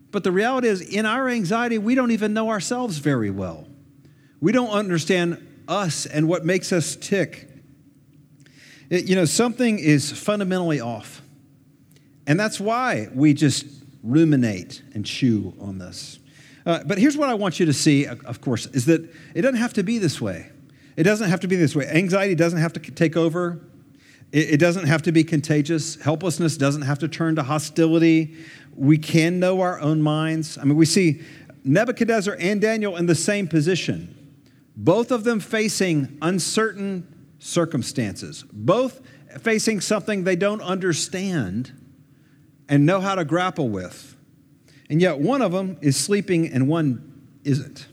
But 0.10 0.24
the 0.24 0.32
reality 0.32 0.67
is, 0.67 0.82
in 0.82 1.06
our 1.06 1.30
anxiety, 1.30 1.78
we 1.78 1.93
don't 1.93 2.10
even 2.10 2.34
know 2.34 2.50
ourselves 2.50 2.98
very 2.98 3.30
well. 3.30 3.67
We 4.41 4.52
don't 4.52 4.72
understand 4.72 5.48
us 5.67 6.08
and 6.08 6.28
what 6.28 6.43
makes 6.43 6.72
us 6.72 6.96
tick. 6.96 7.50
It, 8.89 9.06
you 9.06 9.15
know, 9.15 9.26
something 9.26 9.78
is 9.78 10.12
fundamentally 10.12 10.82
off. 10.82 11.22
And 12.26 12.39
that's 12.39 12.60
why 12.60 13.10
we 13.13 13.36
just 13.36 13.67
ruminate 14.02 14.82
and 14.96 15.06
chew 15.06 15.54
on 15.60 15.78
this. 15.78 16.17
Uh, 16.65 16.84
but 16.84 16.98
here's 16.98 17.15
what 17.15 17.30
I 17.30 17.36
want 17.36 17.60
you 17.60 17.67
to 17.67 17.74
see, 17.74 18.08
of 18.08 18.41
course, 18.41 18.65
is 18.65 18.86
that 18.86 19.08
it 19.36 19.43
doesn't 19.43 19.60
have 19.60 19.74
to 19.74 19.84
be 19.84 20.00
this 20.00 20.19
way. 20.19 20.50
It 20.95 21.03
doesn't 21.03 21.29
have 21.29 21.39
to 21.41 21.47
be 21.47 21.56
this 21.56 21.75
way. 21.75 21.88
Anxiety 21.88 22.36
doesn't 22.36 22.60
have 22.60 22.73
to 22.73 22.79
take 22.79 23.17
over. 23.17 23.60
It, 24.32 24.60
doesn't 24.60 24.88
have 24.88 25.03
to 25.03 25.12
be 25.12 25.23
contagious. 25.23 25.95
Helplessness 26.01 26.58
doesn't 26.58 26.82
have 26.82 26.97
to 26.99 27.08
turn 27.08 27.36
to 27.36 27.43
hostility. 27.43 28.36
We 28.75 28.97
can 28.97 29.39
know 29.39 29.62
our 29.62 29.79
own 29.79 30.01
minds. 30.01 30.58
I 30.58 30.63
mean, 30.63 30.75
we 30.75 30.88
see 30.88 31.21
Nebuchadnezzar 31.63 32.36
and 32.39 32.60
Daniel 32.60 32.97
in 32.97 33.06
the 33.06 33.13
same 33.13 33.47
position, 33.47 34.34
both 34.75 35.12
of 35.12 35.23
them 35.23 35.39
facing 35.39 36.17
uncertain 36.21 37.08
circumstances, 37.38 38.43
both 38.51 39.01
facing 39.39 39.82
something 39.82 40.23
they 40.23 40.36
don't 40.36 40.62
understand 40.62 41.71
and 42.67 42.86
know 42.86 42.99
how 43.01 43.13
to 43.13 43.25
grapple 43.25 43.69
with. 43.69 44.17
And 44.89 44.99
yet, 44.99 45.19
one 45.19 45.43
of 45.43 45.51
them 45.51 45.77
is 45.82 45.95
sleeping 45.95 46.47
and 46.47 46.67
one 46.67 47.38
isn't. 47.43 47.88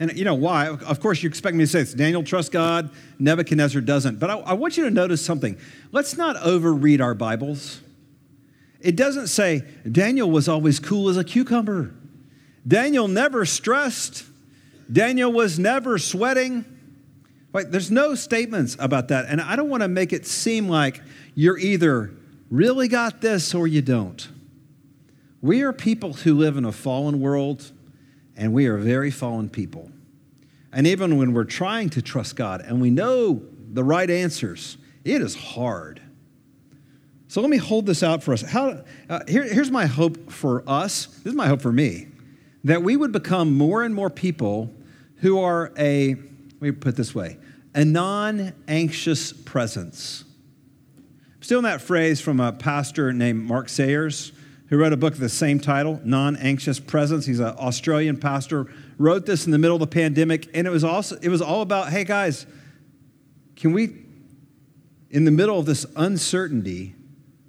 And 0.00 0.16
you 0.16 0.24
know 0.24 0.34
why? 0.34 0.68
Of 0.68 1.00
course, 1.00 1.22
you 1.22 1.28
expect 1.28 1.56
me 1.56 1.64
to 1.64 1.68
say 1.68 1.80
this. 1.80 1.92
Daniel 1.92 2.22
trusts 2.22 2.50
God, 2.50 2.90
Nebuchadnezzar 3.18 3.80
doesn't. 3.80 4.20
But 4.20 4.30
I, 4.30 4.38
I 4.38 4.52
want 4.52 4.76
you 4.76 4.84
to 4.84 4.90
notice 4.90 5.24
something. 5.24 5.58
Let's 5.90 6.16
not 6.16 6.36
overread 6.36 7.00
our 7.00 7.14
Bibles. 7.14 7.80
It 8.80 8.94
doesn't 8.94 9.26
say 9.26 9.64
Daniel 9.90 10.30
was 10.30 10.48
always 10.48 10.78
cool 10.78 11.08
as 11.08 11.16
a 11.16 11.24
cucumber. 11.24 11.94
Daniel 12.66 13.08
never 13.08 13.44
stressed. 13.44 14.24
Daniel 14.90 15.32
was 15.32 15.58
never 15.58 15.98
sweating. 15.98 16.64
Right? 17.52 17.68
There's 17.68 17.90
no 17.90 18.14
statements 18.14 18.76
about 18.78 19.08
that. 19.08 19.26
And 19.28 19.40
I 19.40 19.56
don't 19.56 19.68
want 19.68 19.82
to 19.82 19.88
make 19.88 20.12
it 20.12 20.26
seem 20.26 20.68
like 20.68 21.02
you're 21.34 21.58
either 21.58 22.12
really 22.50 22.86
got 22.86 23.20
this 23.20 23.54
or 23.54 23.66
you 23.66 23.82
don't. 23.82 24.28
We 25.40 25.62
are 25.62 25.72
people 25.72 26.12
who 26.12 26.34
live 26.34 26.56
in 26.56 26.64
a 26.64 26.72
fallen 26.72 27.20
world 27.20 27.72
and 28.38 28.52
we 28.52 28.66
are 28.66 28.78
very 28.78 29.10
fallen 29.10 29.50
people. 29.50 29.90
And 30.72 30.86
even 30.86 31.18
when 31.18 31.32
we're 31.32 31.44
trying 31.44 31.90
to 31.90 32.00
trust 32.00 32.36
God 32.36 32.60
and 32.60 32.80
we 32.80 32.90
know 32.90 33.42
the 33.72 33.84
right 33.84 34.08
answers, 34.08 34.78
it 35.04 35.20
is 35.20 35.34
hard. 35.34 36.00
So 37.26 37.40
let 37.40 37.50
me 37.50 37.56
hold 37.58 37.84
this 37.84 38.02
out 38.02 38.22
for 38.22 38.32
us. 38.32 38.42
How, 38.42 38.84
uh, 39.10 39.20
here, 39.28 39.42
here's 39.42 39.70
my 39.70 39.86
hope 39.86 40.30
for 40.30 40.62
us. 40.66 41.06
This 41.06 41.26
is 41.26 41.34
my 41.34 41.48
hope 41.48 41.60
for 41.60 41.72
me 41.72 42.06
that 42.64 42.82
we 42.82 42.96
would 42.96 43.12
become 43.12 43.56
more 43.56 43.82
and 43.82 43.94
more 43.94 44.08
people 44.08 44.74
who 45.16 45.40
are 45.40 45.72
a, 45.76 46.14
let 46.14 46.62
me 46.62 46.70
put 46.70 46.96
this 46.96 47.14
way, 47.14 47.38
a 47.74 47.84
non 47.84 48.52
anxious 48.68 49.32
presence. 49.32 50.24
I'm 51.36 51.42
stealing 51.42 51.64
that 51.64 51.80
phrase 51.80 52.20
from 52.20 52.40
a 52.40 52.52
pastor 52.52 53.12
named 53.12 53.44
Mark 53.44 53.68
Sayers 53.68 54.32
who 54.68 54.76
wrote 54.76 54.92
a 54.92 54.96
book 54.96 55.14
of 55.14 55.20
the 55.20 55.28
same 55.28 55.60
title, 55.60 56.00
Non 56.04 56.36
Anxious 56.36 56.78
Presence. 56.78 57.26
He's 57.26 57.40
an 57.40 57.54
Australian 57.58 58.18
pastor. 58.18 58.66
Wrote 58.98 59.26
this 59.26 59.46
in 59.46 59.52
the 59.52 59.58
middle 59.58 59.76
of 59.76 59.80
the 59.80 59.86
pandemic, 59.86 60.48
and 60.54 60.66
it 60.66 60.70
was 60.70 60.84
also 60.84 61.16
it 61.22 61.28
was 61.28 61.40
all 61.40 61.62
about, 61.62 61.90
hey 61.90 62.04
guys, 62.04 62.46
can 63.56 63.72
we, 63.72 63.96
in 65.10 65.24
the 65.24 65.30
middle 65.30 65.58
of 65.58 65.66
this 65.66 65.86
uncertainty, 65.96 66.94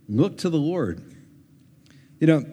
look 0.08 0.38
to 0.39 0.49
the 0.49 0.58
Lord? 0.58 1.03
You 2.19 2.27
know, 2.27 2.45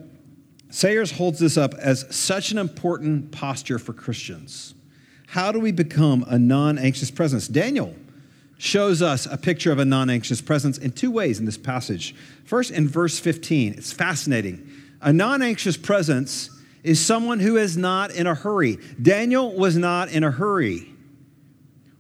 Sayers 0.70 1.12
holds 1.12 1.38
this 1.38 1.56
up 1.56 1.74
as 1.74 2.04
such 2.14 2.50
an 2.50 2.58
important 2.58 3.32
posture 3.32 3.78
for 3.78 3.92
Christians. 3.92 4.74
How 5.28 5.52
do 5.52 5.60
we 5.60 5.72
become 5.72 6.24
a 6.28 6.38
non 6.38 6.78
anxious 6.78 7.10
presence? 7.10 7.48
Daniel 7.48 7.94
shows 8.58 9.02
us 9.02 9.26
a 9.26 9.36
picture 9.36 9.72
of 9.72 9.78
a 9.78 9.84
non 9.84 10.10
anxious 10.10 10.40
presence 10.40 10.78
in 10.78 10.92
two 10.92 11.10
ways 11.10 11.38
in 11.38 11.44
this 11.44 11.58
passage. 11.58 12.14
First, 12.44 12.70
in 12.70 12.88
verse 12.88 13.18
15, 13.18 13.74
it's 13.74 13.92
fascinating. 13.92 14.70
A 15.00 15.12
non 15.12 15.42
anxious 15.42 15.76
presence 15.76 16.50
is 16.82 17.04
someone 17.04 17.40
who 17.40 17.56
is 17.56 17.76
not 17.76 18.12
in 18.12 18.26
a 18.26 18.34
hurry. 18.34 18.78
Daniel 19.00 19.52
was 19.52 19.76
not 19.76 20.08
in 20.08 20.24
a 20.24 20.30
hurry. 20.30 20.92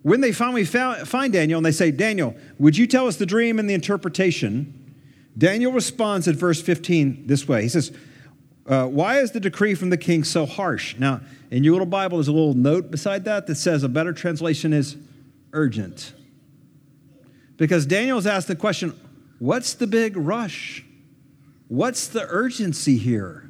When 0.02 0.20
they 0.20 0.30
finally 0.30 0.64
find 0.64 1.32
Daniel 1.32 1.58
and 1.58 1.66
they 1.66 1.72
say, 1.72 1.90
Daniel, 1.90 2.36
would 2.60 2.76
you 2.76 2.86
tell 2.86 3.08
us 3.08 3.16
the 3.16 3.26
dream 3.26 3.58
and 3.58 3.68
the 3.68 3.74
interpretation? 3.74 4.94
Daniel 5.36 5.72
responds 5.72 6.28
at 6.28 6.36
verse 6.36 6.62
15 6.62 7.26
this 7.26 7.48
way 7.48 7.62
He 7.62 7.68
says, 7.68 7.92
uh, 8.66 8.86
Why 8.86 9.18
is 9.18 9.32
the 9.32 9.40
decree 9.40 9.74
from 9.74 9.90
the 9.90 9.96
king 9.96 10.22
so 10.24 10.46
harsh? 10.46 10.96
Now, 10.96 11.20
in 11.50 11.64
your 11.64 11.72
little 11.72 11.86
Bible, 11.86 12.18
there's 12.18 12.28
a 12.28 12.32
little 12.32 12.54
note 12.54 12.90
beside 12.90 13.24
that 13.24 13.46
that 13.48 13.56
says 13.56 13.82
a 13.82 13.88
better 13.88 14.12
translation 14.12 14.72
is 14.72 14.96
urgent. 15.52 16.12
Because 17.56 17.86
Daniel's 17.86 18.26
asked 18.26 18.48
the 18.48 18.56
question 18.56 18.98
what's 19.38 19.74
the 19.74 19.86
big 19.86 20.16
rush? 20.16 20.84
What's 21.68 22.06
the 22.06 22.26
urgency 22.28 22.96
here? 22.96 23.48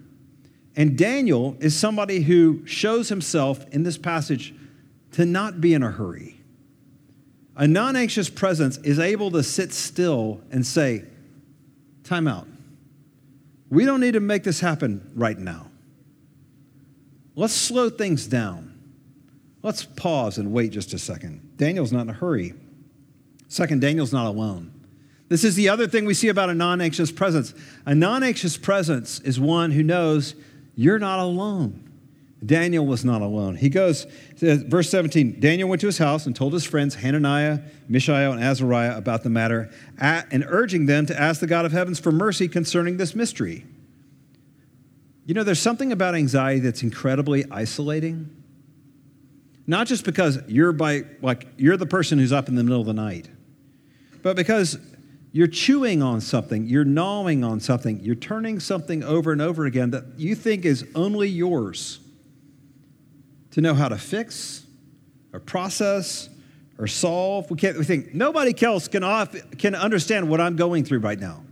And 0.74 0.96
Daniel 0.96 1.56
is 1.60 1.76
somebody 1.76 2.20
who 2.20 2.66
shows 2.66 3.08
himself 3.08 3.66
in 3.70 3.82
this 3.82 3.96
passage 3.96 4.54
to 5.12 5.24
not 5.24 5.60
be 5.60 5.74
in 5.74 5.82
a 5.82 5.90
hurry. 5.90 6.38
A 7.56 7.66
non 7.66 7.96
anxious 7.96 8.28
presence 8.28 8.76
is 8.78 8.98
able 8.98 9.30
to 9.30 9.42
sit 9.42 9.72
still 9.72 10.40
and 10.50 10.66
say, 10.66 11.04
Time 12.04 12.28
out. 12.28 12.46
We 13.70 13.84
don't 13.84 14.00
need 14.00 14.12
to 14.12 14.20
make 14.20 14.44
this 14.44 14.60
happen 14.60 15.10
right 15.14 15.36
now. 15.36 15.70
Let's 17.34 17.54
slow 17.54 17.90
things 17.90 18.26
down. 18.26 18.72
Let's 19.62 19.84
pause 19.84 20.38
and 20.38 20.52
wait 20.52 20.70
just 20.70 20.94
a 20.94 20.98
second. 20.98 21.56
Daniel's 21.56 21.92
not 21.92 22.02
in 22.02 22.10
a 22.10 22.12
hurry. 22.12 22.54
Second, 23.48 23.80
Daniel's 23.80 24.12
not 24.12 24.26
alone. 24.26 24.72
This 25.28 25.42
is 25.44 25.56
the 25.56 25.68
other 25.68 25.88
thing 25.88 26.04
we 26.04 26.14
see 26.14 26.28
about 26.28 26.50
a 26.50 26.54
non 26.54 26.80
anxious 26.80 27.10
presence. 27.10 27.52
A 27.84 27.94
non 27.94 28.22
anxious 28.22 28.56
presence 28.56 29.20
is 29.20 29.40
one 29.40 29.72
who 29.72 29.82
knows 29.82 30.34
you're 30.74 30.98
not 30.98 31.18
alone. 31.18 31.82
Daniel 32.44 32.86
was 32.86 33.04
not 33.04 33.22
alone. 33.22 33.56
He 33.56 33.68
goes, 33.68 34.04
uh, 34.42 34.58
verse 34.66 34.90
17 34.90 35.40
Daniel 35.40 35.68
went 35.68 35.80
to 35.80 35.86
his 35.86 35.98
house 35.98 36.26
and 36.26 36.36
told 36.36 36.52
his 36.52 36.64
friends 36.64 36.96
Hananiah, 36.96 37.60
Mishael, 37.88 38.32
and 38.32 38.42
Azariah 38.42 38.96
about 38.96 39.22
the 39.24 39.30
matter, 39.30 39.70
and 39.98 40.44
urging 40.46 40.86
them 40.86 41.06
to 41.06 41.20
ask 41.20 41.40
the 41.40 41.46
God 41.46 41.64
of 41.64 41.72
heavens 41.72 41.98
for 41.98 42.12
mercy 42.12 42.46
concerning 42.46 42.98
this 42.98 43.14
mystery. 43.14 43.64
You 45.24 45.34
know, 45.34 45.42
there's 45.42 45.60
something 45.60 45.90
about 45.90 46.14
anxiety 46.14 46.60
that's 46.60 46.84
incredibly 46.84 47.44
isolating. 47.50 48.30
Not 49.66 49.88
just 49.88 50.04
because 50.04 50.38
you're 50.46 50.70
by 50.70 51.04
like 51.20 51.48
you're 51.56 51.76
the 51.76 51.86
person 51.86 52.20
who's 52.20 52.32
up 52.32 52.48
in 52.48 52.54
the 52.54 52.62
middle 52.62 52.80
of 52.80 52.86
the 52.86 52.94
night 52.94 53.28
but 54.26 54.34
because 54.34 54.76
you're 55.30 55.46
chewing 55.46 56.02
on 56.02 56.20
something, 56.20 56.66
you're 56.66 56.84
gnawing 56.84 57.44
on 57.44 57.60
something, 57.60 58.00
you're 58.02 58.16
turning 58.16 58.58
something 58.58 59.04
over 59.04 59.30
and 59.30 59.40
over 59.40 59.66
again 59.66 59.92
that 59.92 60.02
you 60.16 60.34
think 60.34 60.64
is 60.64 60.84
only 60.96 61.28
yours 61.28 62.00
to 63.52 63.60
know 63.60 63.72
how 63.72 63.88
to 63.88 63.96
fix 63.96 64.66
or 65.32 65.38
process 65.38 66.28
or 66.76 66.88
solve. 66.88 67.48
We, 67.52 67.56
can't, 67.56 67.78
we 67.78 67.84
think 67.84 68.14
nobody 68.14 68.52
else 68.64 68.88
can, 68.88 69.04
off, 69.04 69.32
can 69.58 69.76
understand 69.76 70.28
what 70.28 70.40
I'm 70.40 70.56
going 70.56 70.84
through 70.84 70.98
right 70.98 71.20
now. 71.20 71.44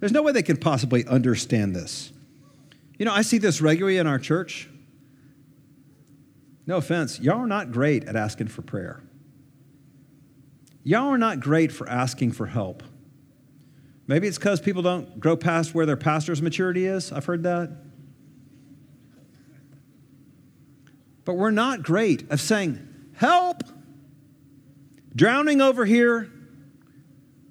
There's 0.00 0.12
no 0.12 0.22
way 0.22 0.32
they 0.32 0.42
can 0.42 0.56
possibly 0.56 1.04
understand 1.04 1.76
this. 1.76 2.12
You 2.98 3.04
know, 3.04 3.12
I 3.12 3.20
see 3.20 3.36
this 3.36 3.60
regularly 3.60 3.98
in 3.98 4.06
our 4.06 4.18
church. 4.18 4.70
No 6.66 6.78
offense, 6.78 7.20
y'all 7.20 7.40
are 7.40 7.46
not 7.46 7.72
great 7.72 8.04
at 8.04 8.16
asking 8.16 8.48
for 8.48 8.62
prayer. 8.62 9.02
Y'all 10.84 11.08
are 11.08 11.18
not 11.18 11.40
great 11.40 11.72
for 11.72 11.88
asking 11.88 12.32
for 12.32 12.46
help. 12.46 12.82
Maybe 14.06 14.26
it's 14.26 14.38
because 14.38 14.60
people 14.60 14.82
don't 14.82 15.20
grow 15.20 15.36
past 15.36 15.74
where 15.74 15.86
their 15.86 15.96
pastor's 15.96 16.42
maturity 16.42 16.86
is. 16.86 17.12
I've 17.12 17.24
heard 17.24 17.44
that. 17.44 17.70
But 21.24 21.34
we're 21.34 21.52
not 21.52 21.82
great 21.82 22.30
of 22.30 22.40
saying, 22.40 22.86
help, 23.14 23.62
drowning 25.14 25.60
over 25.60 25.84
here. 25.84 26.30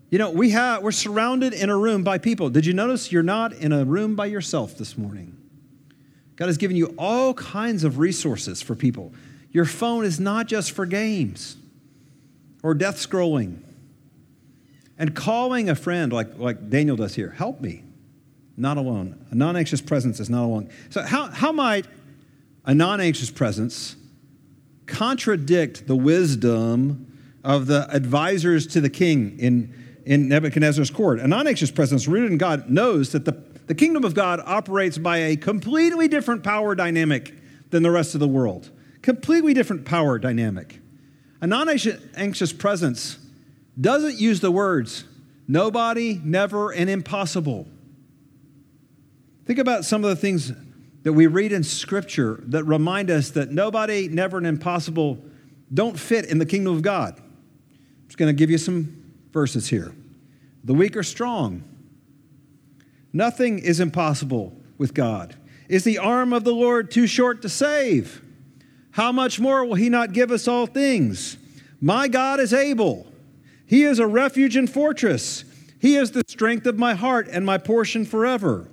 You 0.09 0.17
know, 0.17 0.29
we 0.29 0.49
have, 0.49 0.83
we're 0.83 0.91
surrounded 0.91 1.53
in 1.53 1.69
a 1.69 1.77
room 1.77 2.03
by 2.03 2.17
people. 2.17 2.49
Did 2.49 2.65
you 2.65 2.73
notice 2.73 3.13
you're 3.13 3.23
not 3.23 3.53
in 3.53 3.71
a 3.71 3.85
room 3.85 4.15
by 4.15 4.25
yourself 4.25 4.77
this 4.77 4.97
morning? 4.97 5.37
God 6.35 6.47
has 6.47 6.57
given 6.57 6.75
you 6.75 6.93
all 6.97 7.33
kinds 7.33 7.85
of 7.85 7.97
resources 7.97 8.61
for 8.61 8.75
people. 8.75 9.13
Your 9.51 9.65
phone 9.65 10.03
is 10.03 10.19
not 10.19 10.47
just 10.47 10.71
for 10.71 10.85
games 10.85 11.55
or 12.63 12.73
death 12.73 12.97
scrolling. 12.97 13.59
And 14.97 15.15
calling 15.15 15.69
a 15.69 15.75
friend 15.75 16.13
like, 16.13 16.37
like 16.37 16.69
Daniel 16.69 16.95
does 16.95 17.15
here, 17.15 17.31
help 17.31 17.59
me, 17.59 17.83
not 18.55 18.77
alone. 18.77 19.25
A 19.31 19.35
non 19.35 19.55
anxious 19.55 19.81
presence 19.81 20.19
is 20.19 20.29
not 20.29 20.43
alone. 20.43 20.69
So, 20.89 21.01
how, 21.01 21.27
how 21.27 21.51
might 21.51 21.87
a 22.65 22.75
non 22.75 23.01
anxious 23.01 23.31
presence 23.31 23.95
contradict 24.85 25.87
the 25.87 25.95
wisdom 25.95 27.07
of 27.43 27.65
the 27.65 27.87
advisors 27.89 28.67
to 28.67 28.81
the 28.81 28.89
king 28.89 29.39
in, 29.39 29.73
in 30.05 30.29
Nebuchadnezzar's 30.29 30.91
court? 30.91 31.19
A 31.19 31.27
non 31.27 31.47
anxious 31.47 31.71
presence 31.71 32.07
rooted 32.07 32.31
in 32.31 32.37
God 32.37 32.69
knows 32.69 33.11
that 33.13 33.25
the, 33.25 33.31
the 33.65 33.73
kingdom 33.73 34.03
of 34.03 34.13
God 34.13 34.39
operates 34.45 34.99
by 34.99 35.17
a 35.17 35.35
completely 35.35 36.07
different 36.07 36.43
power 36.43 36.75
dynamic 36.75 37.33
than 37.71 37.81
the 37.81 37.91
rest 37.91 38.13
of 38.13 38.19
the 38.19 38.27
world. 38.27 38.69
Completely 39.01 39.55
different 39.55 39.85
power 39.85 40.19
dynamic. 40.19 40.80
A 41.41 41.47
non 41.47 41.67
anxious 41.69 42.53
presence 42.53 43.17
doesn't 43.79 44.19
use 44.19 44.39
the 44.39 44.51
words 44.51 45.05
nobody, 45.47 46.21
never, 46.23 46.71
and 46.71 46.89
impossible. 46.89 47.67
Think 49.45 49.59
about 49.59 49.83
some 49.83 50.03
of 50.03 50.09
the 50.09 50.15
things 50.15 50.53
that 51.03 51.13
we 51.13 51.27
read 51.27 51.51
in 51.51 51.63
Scripture 51.63 52.41
that 52.45 52.63
remind 52.63 53.09
us 53.09 53.31
that 53.31 53.51
nobody, 53.51 54.07
never, 54.07 54.37
and 54.37 54.45
impossible 54.45 55.17
don't 55.73 55.99
fit 55.99 56.25
in 56.25 56.37
the 56.37 56.45
kingdom 56.45 56.75
of 56.75 56.83
God. 56.83 57.15
I'm 57.17 58.07
just 58.07 58.17
going 58.17 58.29
to 58.29 58.37
give 58.37 58.51
you 58.51 58.57
some 58.57 59.13
verses 59.31 59.67
here. 59.67 59.93
The 60.63 60.73
weak 60.73 60.95
are 60.95 61.03
strong. 61.03 61.63
Nothing 63.11 63.59
is 63.59 63.79
impossible 63.79 64.55
with 64.77 64.93
God. 64.93 65.35
Is 65.67 65.83
the 65.83 65.97
arm 65.97 66.33
of 66.33 66.43
the 66.43 66.53
Lord 66.53 66.91
too 66.91 67.07
short 67.07 67.41
to 67.41 67.49
save? 67.49 68.21
How 68.91 69.11
much 69.11 69.39
more 69.39 69.65
will 69.65 69.75
he 69.75 69.89
not 69.89 70.13
give 70.13 70.31
us 70.31 70.47
all 70.47 70.65
things? 70.65 71.37
My 71.79 72.07
God 72.07 72.39
is 72.39 72.53
able. 72.53 73.07
He 73.65 73.83
is 73.83 73.99
a 73.99 74.07
refuge 74.07 74.55
and 74.55 74.69
fortress. 74.69 75.45
He 75.79 75.95
is 75.95 76.11
the 76.11 76.23
strength 76.27 76.65
of 76.67 76.77
my 76.77 76.93
heart 76.93 77.27
and 77.31 77.45
my 77.45 77.57
portion 77.57 78.05
forever. 78.05 78.67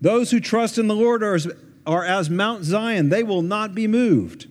Those 0.00 0.30
who 0.30 0.40
trust 0.40 0.78
in 0.78 0.88
the 0.88 0.94
Lord 0.94 1.22
are 1.22 1.34
as, 1.34 1.48
are 1.86 2.04
as 2.04 2.30
Mount 2.30 2.64
Zion, 2.64 3.10
they 3.10 3.22
will 3.22 3.42
not 3.42 3.74
be 3.74 3.86
moved. 3.86 4.46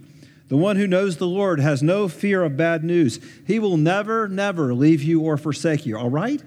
The 0.50 0.58
one 0.58 0.78
who 0.78 0.88
knows 0.88 1.18
the 1.18 1.28
Lord 1.28 1.60
has 1.60 1.84
no 1.84 2.08
fear 2.08 2.44
of 2.44 2.56
bad 2.56 2.84
news. 2.84 3.20
He 3.46 3.60
will 3.60 3.76
never, 3.76 4.28
never 4.28 4.74
leave 4.74 5.04
you 5.04 5.22
or 5.22 5.38
forsake 5.38 5.86
you, 5.86 5.98
all 5.98 6.10
right? 6.10 6.42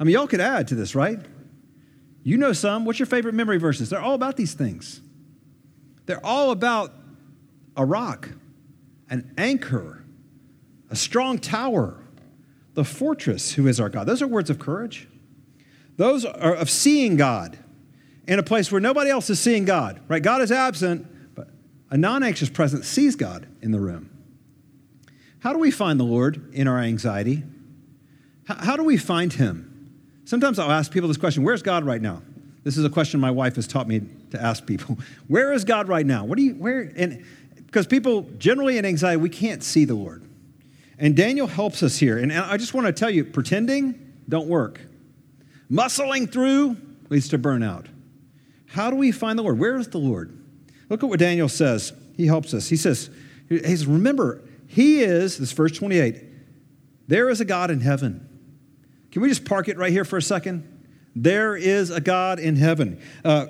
I 0.00 0.04
mean, 0.04 0.14
y'all 0.14 0.26
could 0.26 0.40
add 0.40 0.68
to 0.68 0.74
this, 0.74 0.94
right? 0.94 1.18
You 2.22 2.38
know 2.38 2.52
some. 2.52 2.84
What's 2.84 2.98
your 2.98 3.06
favorite 3.06 3.34
memory 3.34 3.58
verses? 3.58 3.90
They're 3.90 4.00
all 4.00 4.14
about 4.14 4.36
these 4.36 4.54
things. 4.54 5.00
They're 6.06 6.24
all 6.24 6.50
about 6.50 6.92
a 7.78 7.84
rock, 7.84 8.28
an 9.08 9.32
anchor, 9.38 10.04
a 10.90 10.96
strong 10.96 11.38
tower, 11.38 11.96
the 12.74 12.84
fortress 12.84 13.52
who 13.52 13.66
is 13.66 13.80
our 13.80 13.88
God. 13.88 14.06
Those 14.06 14.20
are 14.20 14.26
words 14.26 14.50
of 14.50 14.58
courage. 14.58 15.08
Those 15.96 16.24
are 16.24 16.54
of 16.54 16.68
seeing 16.68 17.16
God 17.16 17.56
in 18.26 18.38
a 18.38 18.42
place 18.42 18.70
where 18.70 18.80
nobody 18.80 19.10
else 19.10 19.30
is 19.30 19.40
seeing 19.40 19.64
God, 19.64 20.00
right? 20.08 20.22
God 20.22 20.42
is 20.42 20.52
absent, 20.52 21.34
but 21.34 21.48
a 21.90 21.96
non 21.96 22.22
anxious 22.22 22.50
presence 22.50 22.86
sees 22.86 23.16
God 23.16 23.48
in 23.62 23.70
the 23.72 23.80
room. 23.80 24.10
How 25.40 25.52
do 25.52 25.58
we 25.58 25.70
find 25.70 25.98
the 25.98 26.04
Lord 26.04 26.52
in 26.52 26.68
our 26.68 26.78
anxiety? 26.78 27.44
How 28.44 28.76
do 28.76 28.82
we 28.82 28.96
find 28.96 29.32
Him? 29.32 29.64
Sometimes 30.24 30.58
I'll 30.58 30.70
ask 30.70 30.90
people 30.90 31.08
this 31.08 31.16
question 31.16 31.44
Where's 31.44 31.62
God 31.62 31.84
right 31.84 32.02
now? 32.02 32.22
This 32.64 32.76
is 32.76 32.84
a 32.84 32.90
question 32.90 33.18
my 33.20 33.30
wife 33.30 33.56
has 33.56 33.66
taught 33.66 33.88
me 33.88 34.02
to 34.30 34.42
ask 34.42 34.66
people. 34.66 34.98
Where 35.28 35.52
is 35.52 35.64
God 35.64 35.88
right 35.88 36.04
now? 36.04 36.24
What 36.24 36.36
do 36.36 36.44
you, 36.44 36.52
where, 36.54 36.92
and 36.96 37.24
because 37.68 37.86
people 37.86 38.22
generally 38.38 38.78
in 38.78 38.86
anxiety, 38.86 39.18
we 39.18 39.28
can't 39.28 39.62
see 39.62 39.84
the 39.84 39.94
Lord. 39.94 40.24
And 40.98 41.14
Daniel 41.14 41.46
helps 41.46 41.82
us 41.82 41.98
here. 41.98 42.16
And 42.16 42.32
I 42.32 42.56
just 42.56 42.72
want 42.72 42.86
to 42.86 42.94
tell 42.94 43.10
you 43.10 43.24
pretending 43.24 44.14
don't 44.26 44.48
work, 44.48 44.80
muscling 45.70 46.32
through 46.32 46.78
leads 47.10 47.28
to 47.28 47.38
burnout. 47.38 47.86
How 48.68 48.88
do 48.88 48.96
we 48.96 49.12
find 49.12 49.38
the 49.38 49.42
Lord? 49.42 49.58
Where 49.58 49.76
is 49.76 49.88
the 49.88 49.98
Lord? 49.98 50.34
Look 50.88 51.02
at 51.02 51.10
what 51.10 51.18
Daniel 51.18 51.48
says. 51.48 51.92
He 52.16 52.26
helps 52.26 52.54
us. 52.54 52.70
He 52.70 52.76
says, 52.76 53.10
he 53.50 53.58
says 53.58 53.86
Remember, 53.86 54.40
He 54.66 55.00
is, 55.00 55.36
this 55.36 55.52
verse 55.52 55.72
28, 55.72 56.24
there 57.06 57.28
is 57.28 57.42
a 57.42 57.44
God 57.44 57.70
in 57.70 57.80
heaven. 57.80 58.26
Can 59.12 59.20
we 59.20 59.28
just 59.28 59.44
park 59.44 59.68
it 59.68 59.76
right 59.76 59.92
here 59.92 60.06
for 60.06 60.16
a 60.16 60.22
second? 60.22 60.86
There 61.14 61.54
is 61.54 61.90
a 61.90 62.00
God 62.00 62.38
in 62.38 62.56
heaven. 62.56 63.00
Uh, 63.22 63.46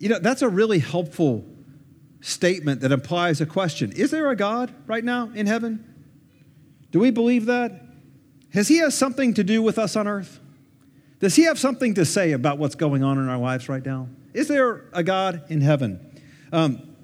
you 0.00 0.08
know, 0.08 0.18
that's 0.18 0.42
a 0.42 0.48
really 0.48 0.80
helpful 0.80 1.44
statement 2.24 2.80
that 2.80 2.90
implies 2.90 3.40
a 3.40 3.46
question 3.46 3.92
Is 3.92 4.10
there 4.10 4.30
a 4.30 4.36
God 4.36 4.74
right 4.86 5.04
now 5.04 5.30
in 5.34 5.46
heaven? 5.46 5.84
Do 6.90 6.98
we 6.98 7.10
believe 7.10 7.46
that? 7.46 7.82
Has 8.52 8.68
He 8.68 8.78
has 8.78 8.96
something 8.96 9.34
to 9.34 9.44
do 9.44 9.62
with 9.62 9.78
us 9.78 9.94
on 9.94 10.08
earth? 10.08 10.40
Does 11.20 11.36
He 11.36 11.42
have 11.44 11.58
something 11.58 11.94
to 11.94 12.04
say 12.04 12.32
about 12.32 12.58
what's 12.58 12.74
going 12.74 13.02
on 13.02 13.18
in 13.18 13.28
our 13.28 13.38
lives 13.38 13.68
right 13.68 13.84
now? 13.84 14.08
Is 14.32 14.48
there 14.48 14.86
a 14.92 15.02
God 15.02 15.42
in 15.48 15.60
heaven? 15.60 16.20
Um, 16.50 16.96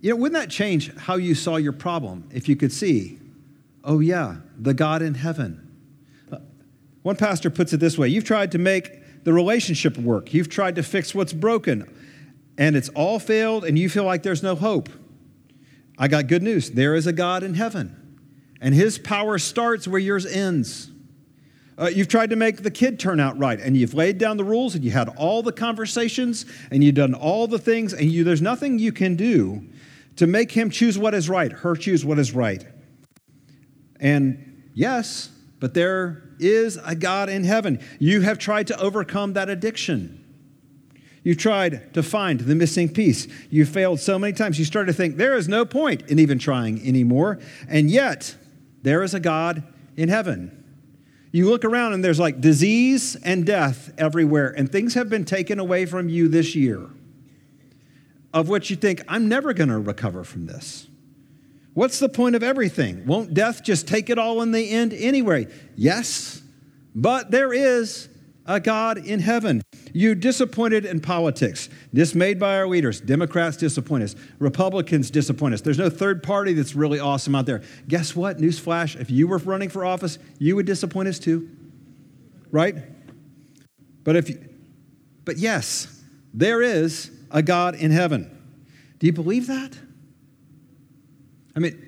you 0.00 0.10
know, 0.10 0.16
wouldn't 0.16 0.40
that 0.40 0.50
change 0.50 0.94
how 0.96 1.16
you 1.16 1.34
saw 1.34 1.56
your 1.56 1.72
problem 1.72 2.28
if 2.32 2.48
you 2.48 2.54
could 2.54 2.72
see, 2.72 3.18
oh, 3.82 3.98
yeah, 3.98 4.36
the 4.56 4.72
God 4.72 5.02
in 5.02 5.14
heaven? 5.14 5.62
One 7.02 7.16
pastor 7.16 7.50
puts 7.50 7.72
it 7.72 7.78
this 7.78 7.98
way 7.98 8.08
You've 8.08 8.24
tried 8.24 8.52
to 8.52 8.58
make 8.58 9.24
the 9.24 9.32
relationship 9.32 9.98
work, 9.98 10.32
you've 10.32 10.48
tried 10.48 10.76
to 10.76 10.84
fix 10.84 11.12
what's 11.12 11.32
broken 11.32 11.92
and 12.58 12.76
it's 12.76 12.88
all 12.90 13.18
failed 13.18 13.64
and 13.64 13.78
you 13.78 13.88
feel 13.88 14.04
like 14.04 14.22
there's 14.22 14.42
no 14.42 14.54
hope, 14.54 14.88
I 15.98 16.08
got 16.08 16.26
good 16.26 16.42
news. 16.42 16.70
There 16.70 16.94
is 16.94 17.06
a 17.06 17.12
God 17.12 17.42
in 17.42 17.54
heaven, 17.54 18.18
and 18.60 18.74
his 18.74 18.98
power 18.98 19.38
starts 19.38 19.88
where 19.88 20.00
yours 20.00 20.26
ends. 20.26 20.90
Uh, 21.78 21.88
you've 21.88 22.08
tried 22.08 22.30
to 22.30 22.36
make 22.36 22.62
the 22.62 22.70
kid 22.70 22.98
turn 22.98 23.20
out 23.20 23.38
right, 23.38 23.60
and 23.60 23.76
you've 23.76 23.92
laid 23.92 24.16
down 24.18 24.38
the 24.38 24.44
rules, 24.44 24.74
and 24.74 24.82
you 24.82 24.90
had 24.90 25.08
all 25.16 25.42
the 25.42 25.52
conversations, 25.52 26.46
and 26.70 26.82
you've 26.82 26.94
done 26.94 27.12
all 27.12 27.46
the 27.46 27.58
things, 27.58 27.92
and 27.92 28.10
you, 28.10 28.24
there's 28.24 28.40
nothing 28.40 28.78
you 28.78 28.92
can 28.92 29.14
do 29.14 29.62
to 30.16 30.26
make 30.26 30.52
him 30.52 30.70
choose 30.70 30.98
what 30.98 31.14
is 31.14 31.28
right, 31.28 31.52
her 31.52 31.76
choose 31.76 32.04
what 32.04 32.18
is 32.18 32.32
right. 32.32 32.66
And 34.00 34.70
yes, 34.74 35.30
but 35.60 35.74
there 35.74 36.34
is 36.38 36.78
a 36.84 36.94
God 36.94 37.28
in 37.28 37.44
heaven. 37.44 37.80
You 37.98 38.22
have 38.22 38.38
tried 38.38 38.66
to 38.68 38.80
overcome 38.80 39.34
that 39.34 39.48
addiction. 39.48 40.25
You 41.26 41.34
tried 41.34 41.92
to 41.94 42.04
find 42.04 42.38
the 42.38 42.54
missing 42.54 42.88
piece. 42.88 43.26
You 43.50 43.66
failed 43.66 43.98
so 43.98 44.16
many 44.16 44.32
times. 44.32 44.60
You 44.60 44.64
started 44.64 44.92
to 44.92 44.96
think 44.96 45.16
there 45.16 45.34
is 45.34 45.48
no 45.48 45.64
point 45.64 46.08
in 46.08 46.20
even 46.20 46.38
trying 46.38 46.80
anymore. 46.86 47.40
And 47.68 47.90
yet, 47.90 48.36
there 48.84 49.02
is 49.02 49.12
a 49.12 49.18
God 49.18 49.64
in 49.96 50.08
heaven. 50.08 50.64
You 51.32 51.50
look 51.50 51.64
around 51.64 51.94
and 51.94 52.04
there's 52.04 52.20
like 52.20 52.40
disease 52.40 53.16
and 53.24 53.44
death 53.44 53.92
everywhere, 53.98 54.54
and 54.56 54.70
things 54.70 54.94
have 54.94 55.10
been 55.10 55.24
taken 55.24 55.58
away 55.58 55.84
from 55.84 56.08
you 56.08 56.28
this 56.28 56.54
year, 56.54 56.88
of 58.32 58.48
which 58.48 58.70
you 58.70 58.76
think, 58.76 59.02
I'm 59.08 59.28
never 59.28 59.52
going 59.52 59.70
to 59.70 59.80
recover 59.80 60.22
from 60.22 60.46
this. 60.46 60.86
What's 61.74 61.98
the 61.98 62.08
point 62.08 62.36
of 62.36 62.44
everything? 62.44 63.04
Won't 63.04 63.34
death 63.34 63.64
just 63.64 63.88
take 63.88 64.10
it 64.10 64.18
all 64.18 64.42
in 64.42 64.52
the 64.52 64.70
end 64.70 64.92
anyway? 64.92 65.48
Yes, 65.74 66.40
but 66.94 67.32
there 67.32 67.52
is 67.52 68.10
a 68.46 68.60
God 68.60 68.98
in 68.98 69.20
heaven. 69.20 69.62
You 69.92 70.14
disappointed 70.14 70.84
in 70.84 71.00
politics, 71.00 71.68
dismayed 71.92 72.38
by 72.38 72.56
our 72.56 72.66
leaders. 72.66 73.00
Democrats 73.00 73.56
disappoint 73.56 74.04
us. 74.04 74.16
Republicans 74.38 75.10
disappoint 75.10 75.54
us. 75.54 75.60
There's 75.60 75.78
no 75.78 75.90
third 75.90 76.22
party 76.22 76.52
that's 76.52 76.74
really 76.74 76.98
awesome 76.98 77.34
out 77.34 77.46
there. 77.46 77.62
Guess 77.88 78.14
what? 78.14 78.38
Newsflash 78.38 78.98
if 79.00 79.10
you 79.10 79.26
were 79.26 79.38
running 79.38 79.68
for 79.68 79.84
office, 79.84 80.18
you 80.38 80.56
would 80.56 80.66
disappoint 80.66 81.08
us 81.08 81.18
too. 81.18 81.48
Right? 82.50 82.76
But 84.04 84.16
if 84.16 84.30
you, 84.30 84.38
but 85.24 85.36
yes, 85.36 86.02
there 86.32 86.62
is 86.62 87.10
a 87.30 87.42
God 87.42 87.74
in 87.74 87.90
heaven. 87.90 88.30
Do 88.98 89.06
you 89.06 89.12
believe 89.12 89.48
that? 89.48 89.76
I 91.54 91.58
mean, 91.58 91.82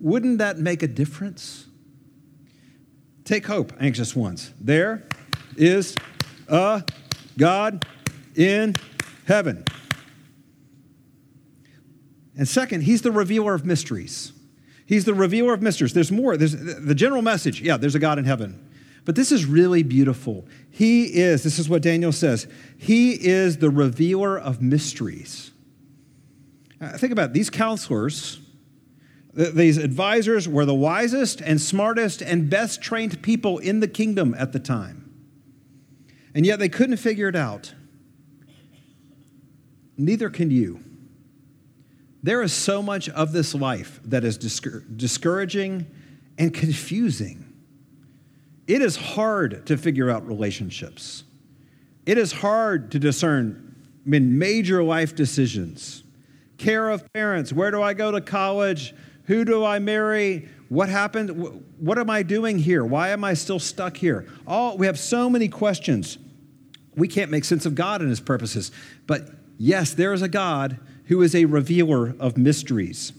wouldn't 0.00 0.38
that 0.38 0.58
make 0.58 0.82
a 0.82 0.88
difference? 0.88 1.66
Take 3.24 3.46
hope, 3.46 3.72
anxious 3.80 4.14
ones. 4.14 4.52
There 4.60 5.06
is 5.58 5.94
a 6.48 6.82
God 7.36 7.86
in 8.34 8.74
heaven. 9.26 9.64
And 12.36 12.46
second, 12.46 12.82
he's 12.82 13.02
the 13.02 13.12
revealer 13.12 13.52
of 13.54 13.66
mysteries. 13.66 14.32
He's 14.86 15.04
the 15.04 15.12
revealer 15.12 15.52
of 15.52 15.60
mysteries. 15.60 15.92
There's 15.92 16.12
more. 16.12 16.36
There's 16.36 16.52
the 16.52 16.94
general 16.94 17.20
message. 17.20 17.60
Yeah, 17.60 17.76
there's 17.76 17.96
a 17.96 17.98
God 17.98 18.18
in 18.18 18.24
heaven. 18.24 18.64
But 19.04 19.16
this 19.16 19.32
is 19.32 19.44
really 19.44 19.82
beautiful. 19.82 20.46
He 20.70 21.04
is, 21.04 21.42
this 21.42 21.58
is 21.58 21.68
what 21.68 21.82
Daniel 21.82 22.12
says, 22.12 22.46
he 22.76 23.12
is 23.12 23.58
the 23.58 23.70
revealer 23.70 24.38
of 24.38 24.62
mysteries. 24.62 25.50
Uh, 26.80 26.96
think 26.96 27.12
about 27.12 27.30
it. 27.30 27.32
these 27.32 27.50
counselors, 27.50 28.38
th- 29.34 29.54
these 29.54 29.78
advisors 29.78 30.46
were 30.46 30.64
the 30.64 30.74
wisest 30.74 31.40
and 31.40 31.60
smartest 31.60 32.22
and 32.22 32.48
best 32.48 32.80
trained 32.80 33.20
people 33.22 33.58
in 33.58 33.80
the 33.80 33.88
kingdom 33.88 34.34
at 34.38 34.52
the 34.52 34.60
time. 34.60 35.07
And 36.34 36.44
yet 36.46 36.58
they 36.58 36.68
couldn't 36.68 36.98
figure 36.98 37.28
it 37.28 37.36
out. 37.36 37.74
Neither 39.96 40.30
can 40.30 40.50
you. 40.50 40.80
There 42.22 42.42
is 42.42 42.52
so 42.52 42.82
much 42.82 43.08
of 43.08 43.32
this 43.32 43.54
life 43.54 44.00
that 44.04 44.24
is 44.24 44.36
discouraging 44.38 45.86
and 46.36 46.52
confusing. 46.52 47.44
It 48.66 48.82
is 48.82 48.96
hard 48.96 49.66
to 49.66 49.76
figure 49.76 50.10
out 50.10 50.26
relationships. 50.26 51.24
It 52.06 52.18
is 52.18 52.32
hard 52.32 52.90
to 52.92 52.98
discern 52.98 53.74
major 54.04 54.82
life 54.82 55.14
decisions. 55.14 56.04
Care 56.58 56.90
of 56.90 57.12
parents. 57.12 57.52
Where 57.52 57.70
do 57.70 57.82
I 57.82 57.94
go 57.94 58.10
to 58.10 58.20
college? 58.20 58.94
Who 59.24 59.44
do 59.44 59.64
I 59.64 59.78
marry? 59.78 60.48
What 60.68 60.88
happened? 60.88 61.62
What 61.78 61.98
am 61.98 62.10
I 62.10 62.22
doing 62.22 62.58
here? 62.58 62.84
Why 62.84 63.08
am 63.10 63.24
I 63.24 63.34
still 63.34 63.58
stuck 63.58 63.96
here? 63.96 64.26
All 64.46 64.76
we 64.76 64.86
have 64.86 64.98
so 64.98 65.30
many 65.30 65.48
questions. 65.48 66.18
We 66.94 67.08
can't 67.08 67.30
make 67.30 67.44
sense 67.44 67.64
of 67.64 67.74
God 67.74 68.00
and 68.00 68.10
his 68.10 68.20
purposes. 68.20 68.70
But 69.06 69.28
yes, 69.56 69.94
there 69.94 70.12
is 70.12 70.20
a 70.20 70.28
God 70.28 70.78
who 71.06 71.22
is 71.22 71.34
a 71.34 71.46
revealer 71.46 72.14
of 72.18 72.36
mysteries. 72.36 73.12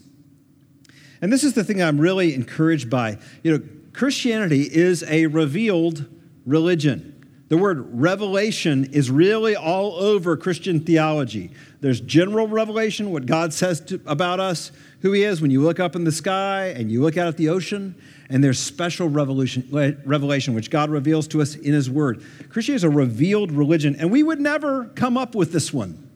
And 1.22 1.34
this 1.34 1.44
is 1.44 1.54
the 1.54 1.64
thing 1.64 1.82
I'm 1.82 2.00
really 2.00 2.34
encouraged 2.34 2.90
by. 2.90 3.18
You 3.44 3.58
know, 3.58 3.64
Christianity 3.94 4.64
is 4.72 5.04
a 5.04 5.26
revealed 5.28 6.06
religion. 6.46 7.16
The 7.50 7.58
word 7.58 8.00
revelation 8.00 8.86
is 8.94 9.10
really 9.10 9.56
all 9.56 9.96
over 9.96 10.38
Christian 10.38 10.82
theology. 10.82 11.52
There's 11.82 12.00
general 12.00 12.48
revelation, 12.48 13.12
what 13.12 13.26
God 13.26 13.54
says 13.54 13.82
to, 13.82 14.00
about 14.06 14.40
us, 14.40 14.72
who 15.02 15.12
He 15.14 15.24
is 15.24 15.42
when 15.42 15.52
you 15.52 15.62
look 15.62 15.80
up 15.80 15.96
in 15.96 16.04
the 16.04 16.12
sky 16.12 16.68
and 16.68 16.92
you 16.92 17.02
look 17.02 17.18
out 17.18 17.28
at 17.28 17.38
the 17.38 17.50
ocean, 17.50 17.96
and 18.30 18.44
there's 18.44 18.60
special 18.60 19.10
revelation, 19.10 20.54
which 20.54 20.70
God 20.70 20.90
reveals 20.90 21.28
to 21.30 21.42
us 21.42 21.56
in 21.56 21.74
His 21.74 21.90
Word. 21.90 22.24
Christianity 22.50 22.76
is 22.76 22.84
a 22.84 22.90
revealed 22.90 23.52
religion, 23.52 23.96
and 23.98 24.12
we 24.12 24.24
would 24.24 24.40
never 24.40 24.86
come 24.96 25.18
up 25.18 25.36
with 25.36 25.52
this 25.52 25.74
one. 25.74 26.10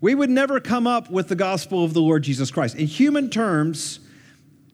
We 0.00 0.14
would 0.14 0.30
never 0.30 0.60
come 0.60 0.86
up 0.86 1.10
with 1.10 1.28
the 1.28 1.36
gospel 1.36 1.84
of 1.84 1.92
the 1.92 2.00
Lord 2.00 2.22
Jesus 2.22 2.50
Christ. 2.50 2.74
In 2.76 2.86
human 2.86 3.28
terms, 3.28 4.00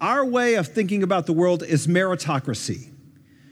our 0.00 0.24
way 0.24 0.54
of 0.54 0.68
thinking 0.68 1.02
about 1.02 1.26
the 1.26 1.32
world 1.32 1.62
is 1.62 1.86
meritocracy. 1.88 2.90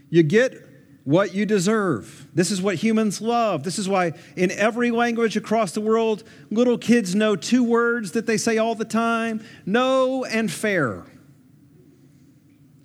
You 0.09 0.23
get 0.23 0.64
what 1.05 1.35
you 1.35 1.45
deserve. 1.45 2.27
This 2.35 2.51
is 2.51 2.63
what 2.63 2.77
humans 2.77 3.21
love. 3.21 3.63
This 3.63 3.79
is 3.79 3.89
why, 3.89 4.13
in 4.37 4.51
every 4.51 4.91
language 4.91 5.37
across 5.37 5.73
the 5.73 5.81
world, 5.81 6.25
little 6.51 6.79
kids 6.79 7.15
know 7.15 7.37
two 7.37 7.63
words 7.63 8.13
that 8.13 8.27
they 8.27 8.39
say 8.39 8.59
all 8.59 8.75
the 8.75 8.87
time 8.87 9.45
no 9.67 10.25
and 10.25 10.51
fair. 10.51 11.05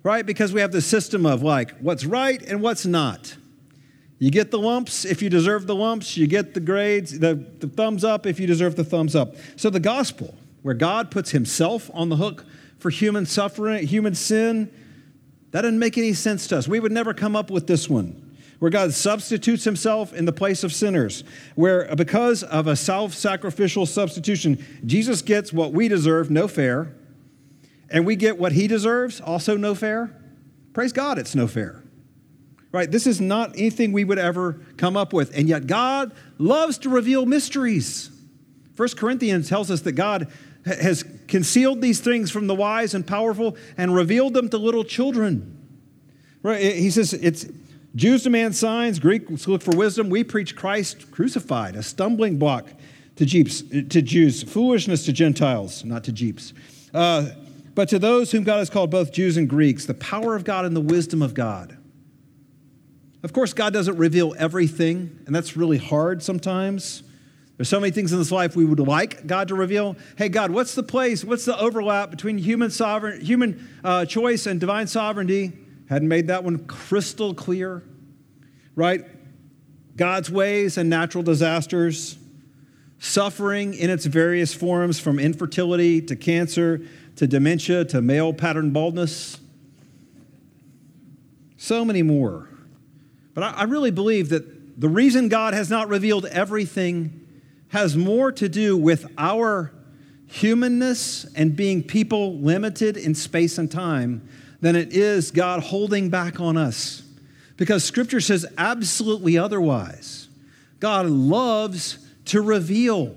Right? 0.02 0.24
Because 0.24 0.52
we 0.52 0.60
have 0.60 0.72
the 0.72 0.80
system 0.80 1.26
of 1.26 1.42
like 1.42 1.76
what's 1.78 2.04
right 2.04 2.40
and 2.42 2.62
what's 2.62 2.86
not. 2.86 3.36
You 4.18 4.30
get 4.30 4.50
the 4.50 4.58
lumps 4.58 5.06
if 5.06 5.22
you 5.22 5.30
deserve 5.30 5.66
the 5.66 5.74
lumps. 5.74 6.16
You 6.16 6.26
get 6.26 6.52
the 6.52 6.60
grades, 6.60 7.18
the, 7.18 7.34
the 7.34 7.68
thumbs 7.68 8.04
up 8.04 8.26
if 8.26 8.38
you 8.38 8.46
deserve 8.46 8.76
the 8.76 8.84
thumbs 8.84 9.16
up. 9.16 9.34
So 9.56 9.70
the 9.70 9.80
gospel, 9.80 10.34
where 10.60 10.74
God 10.74 11.10
puts 11.10 11.30
himself 11.30 11.90
on 11.94 12.10
the 12.10 12.16
hook 12.16 12.44
for 12.78 12.90
human 12.90 13.24
suffering, 13.24 13.86
human 13.86 14.14
sin, 14.14 14.70
that 15.50 15.62
doesn't 15.62 15.78
make 15.78 15.98
any 15.98 16.12
sense 16.12 16.46
to 16.48 16.58
us. 16.58 16.68
We 16.68 16.80
would 16.80 16.92
never 16.92 17.14
come 17.14 17.34
up 17.36 17.50
with 17.50 17.66
this 17.66 17.88
one. 17.88 18.26
Where 18.58 18.70
God 18.70 18.92
substitutes 18.92 19.64
himself 19.64 20.12
in 20.12 20.26
the 20.26 20.32
place 20.32 20.64
of 20.64 20.72
sinners, 20.74 21.24
where 21.54 21.90
uh, 21.90 21.94
because 21.94 22.42
of 22.42 22.66
a 22.66 22.76
self 22.76 23.14
sacrificial 23.14 23.86
substitution, 23.86 24.62
Jesus 24.84 25.22
gets 25.22 25.50
what 25.50 25.72
we 25.72 25.88
deserve, 25.88 26.30
no 26.30 26.46
fair, 26.46 26.94
and 27.88 28.04
we 28.04 28.16
get 28.16 28.38
what 28.38 28.52
he 28.52 28.66
deserves, 28.66 29.18
also 29.18 29.56
no 29.56 29.74
fair. 29.74 30.14
Praise 30.74 30.92
God, 30.92 31.18
it's 31.18 31.34
no 31.34 31.46
fair 31.46 31.82
right? 32.72 32.90
This 32.90 33.06
is 33.06 33.20
not 33.20 33.50
anything 33.56 33.92
we 33.92 34.04
would 34.04 34.18
ever 34.18 34.60
come 34.76 34.96
up 34.96 35.12
with. 35.12 35.36
And 35.36 35.48
yet, 35.48 35.66
God 35.66 36.12
loves 36.38 36.78
to 36.78 36.88
reveal 36.88 37.26
mysteries. 37.26 38.10
First 38.74 38.96
Corinthians 38.96 39.48
tells 39.48 39.70
us 39.70 39.82
that 39.82 39.92
God 39.92 40.28
has 40.64 41.04
concealed 41.26 41.80
these 41.80 42.00
things 42.00 42.30
from 42.30 42.46
the 42.46 42.54
wise 42.54 42.94
and 42.94 43.06
powerful 43.06 43.56
and 43.76 43.94
revealed 43.94 44.34
them 44.34 44.48
to 44.50 44.58
little 44.58 44.84
children. 44.84 45.56
Right? 46.42 46.60
He 46.60 46.90
says 46.90 47.12
it's 47.12 47.46
Jews 47.94 48.22
demand 48.22 48.54
signs, 48.54 48.98
Greeks 48.98 49.48
look 49.48 49.62
for 49.62 49.76
wisdom. 49.76 50.10
We 50.10 50.22
preach 50.24 50.54
Christ 50.54 51.10
crucified, 51.10 51.76
a 51.76 51.82
stumbling 51.82 52.38
block 52.38 52.68
to, 53.16 53.26
Jeeps, 53.26 53.62
to 53.62 54.02
Jews, 54.02 54.42
foolishness 54.42 55.04
to 55.06 55.12
Gentiles, 55.12 55.84
not 55.84 56.04
to 56.04 56.12
Jeeps. 56.12 56.52
Uh, 56.94 57.30
but 57.74 57.88
to 57.88 57.98
those 57.98 58.32
whom 58.32 58.44
God 58.44 58.58
has 58.58 58.70
called 58.70 58.90
both 58.90 59.12
Jews 59.12 59.36
and 59.36 59.48
Greeks, 59.48 59.86
the 59.86 59.94
power 59.94 60.36
of 60.36 60.44
God 60.44 60.64
and 60.64 60.74
the 60.74 60.80
wisdom 60.80 61.22
of 61.22 61.34
God. 61.34 61.76
Of 63.22 63.32
course, 63.32 63.52
God 63.52 63.72
doesn't 63.72 63.96
reveal 63.96 64.34
everything, 64.38 65.18
and 65.26 65.34
that's 65.34 65.56
really 65.56 65.78
hard 65.78 66.22
sometimes. 66.22 67.02
There's 67.60 67.68
so 67.68 67.78
many 67.78 67.90
things 67.90 68.10
in 68.10 68.18
this 68.18 68.32
life 68.32 68.56
we 68.56 68.64
would 68.64 68.80
like 68.80 69.26
God 69.26 69.48
to 69.48 69.54
reveal. 69.54 69.94
Hey, 70.16 70.30
God, 70.30 70.50
what's 70.50 70.74
the 70.74 70.82
place? 70.82 71.22
What's 71.22 71.44
the 71.44 71.60
overlap 71.60 72.10
between 72.10 72.38
human 72.38 72.70
sovereign, 72.70 73.20
human 73.20 73.68
uh, 73.84 74.06
choice 74.06 74.46
and 74.46 74.58
divine 74.58 74.86
sovereignty? 74.86 75.52
Hadn't 75.90 76.08
made 76.08 76.28
that 76.28 76.42
one 76.42 76.64
crystal 76.64 77.34
clear, 77.34 77.82
right? 78.74 79.04
God's 79.94 80.30
ways 80.30 80.78
and 80.78 80.88
natural 80.88 81.22
disasters, 81.22 82.16
suffering 82.98 83.74
in 83.74 83.90
its 83.90 84.06
various 84.06 84.54
forms, 84.54 84.98
from 84.98 85.18
infertility 85.18 86.00
to 86.00 86.16
cancer 86.16 86.80
to 87.16 87.26
dementia 87.26 87.84
to 87.84 88.00
male 88.00 88.32
pattern 88.32 88.70
baldness, 88.70 89.38
so 91.58 91.84
many 91.84 92.02
more. 92.02 92.48
But 93.34 93.44
I, 93.44 93.50
I 93.50 93.62
really 93.64 93.90
believe 93.90 94.30
that 94.30 94.80
the 94.80 94.88
reason 94.88 95.28
God 95.28 95.52
has 95.52 95.68
not 95.68 95.90
revealed 95.90 96.24
everything 96.24 97.18
has 97.70 97.96
more 97.96 98.30
to 98.32 98.48
do 98.48 98.76
with 98.76 99.10
our 99.16 99.72
humanness 100.26 101.24
and 101.34 101.56
being 101.56 101.82
people 101.82 102.38
limited 102.38 102.96
in 102.96 103.14
space 103.14 103.58
and 103.58 103.70
time 103.70 104.28
than 104.60 104.76
it 104.76 104.92
is 104.92 105.30
God 105.30 105.62
holding 105.62 106.10
back 106.10 106.40
on 106.40 106.56
us. 106.56 107.02
Because 107.56 107.84
scripture 107.84 108.20
says 108.20 108.46
absolutely 108.56 109.36
otherwise. 109.36 110.28
God 110.78 111.06
loves 111.06 111.98
to 112.26 112.40
reveal. 112.40 113.14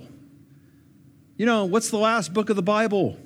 You 1.38 1.46
know, 1.46 1.66
what's 1.66 1.90
the 1.90 1.98
last 1.98 2.34
book 2.34 2.50
of 2.50 2.56
the 2.56 2.64
Bible? 2.64 3.18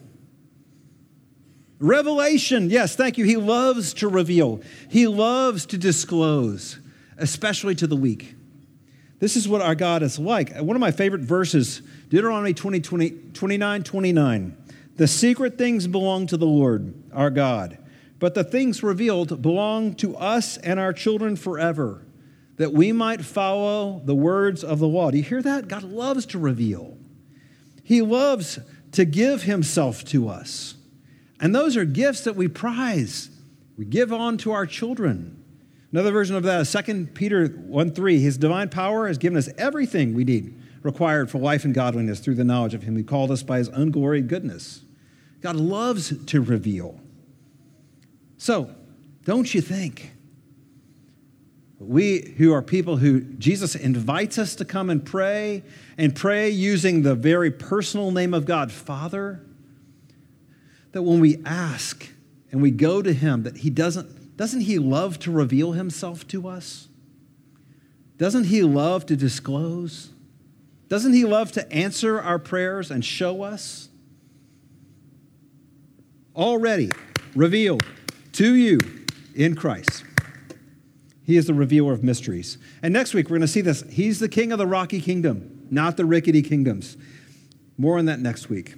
Revelation. 1.79 2.69
Yes, 2.69 2.95
thank 2.95 3.17
you. 3.17 3.25
He 3.25 3.37
loves 3.37 3.93
to 3.95 4.07
reveal, 4.07 4.61
He 4.89 5.07
loves 5.07 5.65
to 5.67 5.77
disclose, 5.77 6.79
especially 7.17 7.75
to 7.75 7.87
the 7.87 7.95
weak. 7.95 8.36
This 9.19 9.35
is 9.35 9.47
what 9.47 9.61
our 9.61 9.75
God 9.75 10.03
is 10.03 10.19
like. 10.19 10.55
One 10.55 10.75
of 10.75 10.79
my 10.79 10.91
favorite 10.91 11.21
verses, 11.21 11.81
Deuteronomy 12.09 12.53
20, 12.53 12.81
20, 12.81 13.09
29 13.33 13.83
29. 13.83 14.57
The 14.97 15.07
secret 15.07 15.57
things 15.57 15.87
belong 15.87 16.27
to 16.27 16.37
the 16.37 16.45
Lord, 16.47 16.93
our 17.13 17.29
God, 17.29 17.77
but 18.19 18.33
the 18.33 18.43
things 18.43 18.81
revealed 18.81 19.41
belong 19.41 19.93
to 19.95 20.15
us 20.17 20.57
and 20.57 20.79
our 20.79 20.91
children 20.91 21.35
forever, 21.35 22.05
that 22.57 22.73
we 22.73 22.91
might 22.91 23.23
follow 23.23 24.01
the 24.05 24.15
words 24.15 24.63
of 24.63 24.79
the 24.79 24.87
law. 24.87 25.11
Do 25.11 25.17
you 25.17 25.23
hear 25.23 25.41
that? 25.43 25.67
God 25.67 25.83
loves 25.83 26.25
to 26.27 26.39
reveal, 26.39 26.97
He 27.83 28.01
loves 28.01 28.59
to 28.93 29.05
give 29.05 29.43
Himself 29.43 30.03
to 30.05 30.29
us. 30.29 30.75
And 31.39 31.53
those 31.53 31.77
are 31.77 31.85
gifts 31.85 32.23
that 32.23 32.35
we 32.35 32.47
prize. 32.47 33.29
We 33.77 33.85
give 33.85 34.11
on 34.11 34.37
to 34.39 34.51
our 34.51 34.65
children. 34.65 35.36
Another 35.91 36.11
version 36.11 36.35
of 36.35 36.43
that 36.43 36.61
is 36.61 36.71
2 36.71 37.07
Peter 37.13 37.47
1 37.47 37.91
3. 37.91 38.19
His 38.19 38.37
divine 38.37 38.69
power 38.69 39.07
has 39.07 39.17
given 39.17 39.37
us 39.37 39.49
everything 39.57 40.13
we 40.13 40.23
need 40.23 40.59
required 40.83 41.29
for 41.29 41.39
life 41.39 41.65
and 41.65 41.73
godliness 41.73 42.19
through 42.19 42.35
the 42.35 42.43
knowledge 42.43 42.73
of 42.73 42.83
Him 42.83 42.95
who 42.95 43.03
called 43.03 43.31
us 43.31 43.43
by 43.43 43.57
His 43.57 43.69
ungloried 43.69 44.27
goodness. 44.27 44.83
God 45.41 45.55
loves 45.55 46.13
to 46.25 46.41
reveal. 46.41 46.99
So, 48.37 48.73
don't 49.23 49.53
you 49.53 49.61
think? 49.61 50.11
We 51.79 52.33
who 52.37 52.53
are 52.53 52.61
people 52.61 52.97
who 52.97 53.21
Jesus 53.21 53.75
invites 53.75 54.37
us 54.37 54.55
to 54.55 54.65
come 54.65 54.89
and 54.89 55.05
pray 55.05 55.63
and 55.97 56.15
pray 56.15 56.49
using 56.49 57.03
the 57.03 57.15
very 57.15 57.51
personal 57.51 58.11
name 58.11 58.33
of 58.33 58.45
God, 58.45 58.71
Father, 58.71 59.45
that 60.91 61.03
when 61.03 61.19
we 61.19 61.37
ask 61.45 62.09
and 62.51 62.61
we 62.61 62.71
go 62.71 63.01
to 63.01 63.13
him 63.13 63.43
that 63.43 63.57
he 63.57 63.69
doesn't 63.69 64.16
doesn't 64.37 64.61
he 64.61 64.79
love 64.79 65.19
to 65.19 65.31
reveal 65.31 65.73
himself 65.73 66.25
to 66.27 66.47
us 66.47 66.87
doesn't 68.17 68.45
he 68.45 68.63
love 68.63 69.05
to 69.05 69.15
disclose 69.15 70.11
doesn't 70.87 71.13
he 71.13 71.25
love 71.25 71.51
to 71.51 71.69
answer 71.71 72.21
our 72.21 72.39
prayers 72.39 72.89
and 72.89 73.03
show 73.03 73.43
us 73.43 73.89
already 76.37 76.91
revealed 77.35 77.83
to 78.33 78.55
you 78.55 78.77
in 79.35 79.55
Christ. 79.55 80.03
He 81.25 81.35
is 81.35 81.47
the 81.47 81.53
revealer 81.53 81.91
of 81.91 82.03
mysteries. 82.03 82.57
And 82.81 82.93
next 82.93 83.13
week, 83.13 83.25
we're 83.25 83.37
going 83.37 83.41
to 83.41 83.47
see 83.47 83.61
this. 83.61 83.83
He's 83.89 84.19
the 84.19 84.29
king 84.29 84.51
of 84.51 84.59
the 84.59 84.67
rocky 84.67 85.01
kingdom, 85.01 85.67
not 85.69 85.97
the 85.97 86.05
rickety 86.05 86.41
kingdoms. 86.41 86.95
More 87.77 87.97
on 87.97 88.05
that 88.05 88.19
next 88.19 88.49
week. 88.49 88.75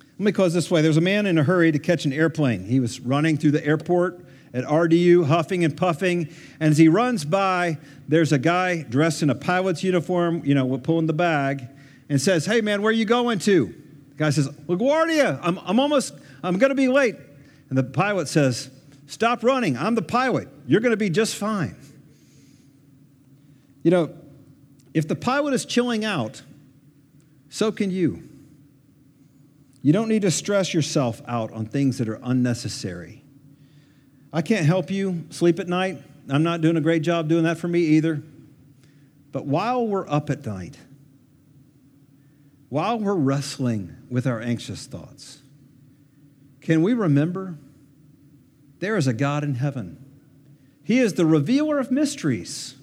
Let 0.00 0.24
me 0.24 0.32
close 0.32 0.54
this 0.54 0.70
way. 0.70 0.80
There's 0.80 0.96
a 0.96 1.02
man 1.02 1.26
in 1.26 1.36
a 1.38 1.44
hurry 1.44 1.70
to 1.70 1.78
catch 1.78 2.04
an 2.04 2.12
airplane. 2.12 2.64
He 2.64 2.80
was 2.80 2.98
running 2.98 3.36
through 3.36 3.52
the 3.52 3.64
airport 3.64 4.24
at 4.52 4.64
RDU, 4.64 5.26
huffing 5.26 5.64
and 5.64 5.76
puffing. 5.76 6.28
And 6.60 6.70
as 6.70 6.78
he 6.78 6.88
runs 6.88 7.24
by, 7.24 7.78
there's 8.06 8.32
a 8.32 8.38
guy 8.38 8.82
dressed 8.82 9.22
in 9.22 9.30
a 9.30 9.34
pilot's 9.34 9.82
uniform, 9.82 10.42
you 10.44 10.54
know, 10.54 10.78
pulling 10.78 11.06
the 11.06 11.12
bag, 11.12 11.68
and 12.08 12.20
says, 12.20 12.46
Hey, 12.46 12.60
man, 12.60 12.82
where 12.82 12.90
are 12.90 12.92
you 12.92 13.04
going 13.04 13.38
to? 13.40 13.66
The 13.66 14.16
guy 14.16 14.30
says, 14.30 14.48
LaGuardia, 14.48 15.38
I'm, 15.42 15.58
I'm 15.58 15.78
almost, 15.78 16.14
I'm 16.42 16.58
going 16.58 16.70
to 16.70 16.76
be 16.76 16.88
late. 16.88 17.16
And 17.68 17.76
the 17.76 17.84
pilot 17.84 18.28
says, 18.28 18.70
Stop 19.06 19.42
running. 19.42 19.76
I'm 19.76 19.94
the 19.94 20.02
pilot. 20.02 20.48
You're 20.66 20.80
going 20.80 20.92
to 20.92 20.98
be 20.98 21.10
just 21.10 21.36
fine. 21.36 21.76
You 23.82 23.90
know, 23.90 24.14
if 24.92 25.08
the 25.08 25.16
pilot 25.16 25.54
is 25.54 25.64
chilling 25.64 26.04
out, 26.04 26.42
so 27.48 27.72
can 27.72 27.90
you. 27.90 28.28
You 29.80 29.92
don't 29.92 30.08
need 30.08 30.22
to 30.22 30.30
stress 30.30 30.74
yourself 30.74 31.22
out 31.26 31.52
on 31.52 31.66
things 31.66 31.98
that 31.98 32.08
are 32.08 32.20
unnecessary. 32.22 33.24
I 34.32 34.42
can't 34.42 34.66
help 34.66 34.90
you 34.90 35.24
sleep 35.30 35.58
at 35.58 35.68
night. 35.68 36.02
I'm 36.28 36.42
not 36.42 36.60
doing 36.60 36.76
a 36.76 36.80
great 36.80 37.02
job 37.02 37.28
doing 37.28 37.44
that 37.44 37.58
for 37.58 37.68
me 37.68 37.80
either. 37.80 38.22
But 39.32 39.46
while 39.46 39.86
we're 39.86 40.08
up 40.08 40.30
at 40.30 40.44
night, 40.44 40.76
while 42.68 42.98
we're 42.98 43.14
wrestling 43.14 43.96
with 44.10 44.26
our 44.26 44.40
anxious 44.40 44.86
thoughts, 44.86 45.40
can 46.60 46.82
we 46.82 46.92
remember 46.92 47.56
there 48.80 48.96
is 48.96 49.06
a 49.06 49.14
God 49.14 49.42
in 49.42 49.54
heaven? 49.54 50.04
He 50.84 50.98
is 50.98 51.14
the 51.14 51.26
revealer 51.26 51.78
of 51.78 51.90
mysteries. 51.90 52.74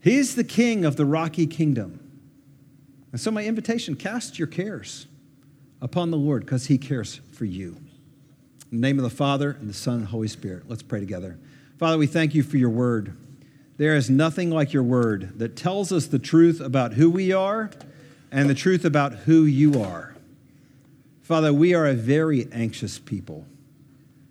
He's 0.00 0.34
the 0.34 0.44
king 0.44 0.84
of 0.84 0.96
the 0.96 1.06
rocky 1.06 1.46
kingdom. 1.46 1.98
And 3.10 3.20
so, 3.20 3.30
my 3.30 3.44
invitation 3.44 3.94
cast 3.94 4.38
your 4.38 4.48
cares 4.48 5.06
upon 5.80 6.10
the 6.10 6.16
Lord 6.16 6.44
because 6.44 6.66
he 6.66 6.78
cares 6.78 7.20
for 7.32 7.44
you. 7.44 7.76
In 8.72 8.80
the 8.80 8.88
name 8.88 8.98
of 8.98 9.02
the 9.02 9.14
Father, 9.14 9.50
and 9.60 9.68
the 9.68 9.74
Son, 9.74 9.96
and 9.96 10.06
Holy 10.06 10.28
Spirit, 10.28 10.62
let's 10.66 10.82
pray 10.82 10.98
together. 10.98 11.38
Father, 11.78 11.98
we 11.98 12.06
thank 12.06 12.34
you 12.34 12.42
for 12.42 12.56
your 12.56 12.70
word. 12.70 13.14
There 13.76 13.94
is 13.94 14.08
nothing 14.08 14.50
like 14.50 14.72
your 14.72 14.82
word 14.82 15.38
that 15.38 15.56
tells 15.56 15.92
us 15.92 16.06
the 16.06 16.18
truth 16.18 16.58
about 16.58 16.94
who 16.94 17.10
we 17.10 17.32
are 17.32 17.70
and 18.30 18.48
the 18.48 18.54
truth 18.54 18.86
about 18.86 19.12
who 19.12 19.44
you 19.44 19.82
are. 19.82 20.16
Father, 21.20 21.52
we 21.52 21.74
are 21.74 21.86
a 21.86 21.92
very 21.92 22.48
anxious 22.50 22.98
people. 22.98 23.44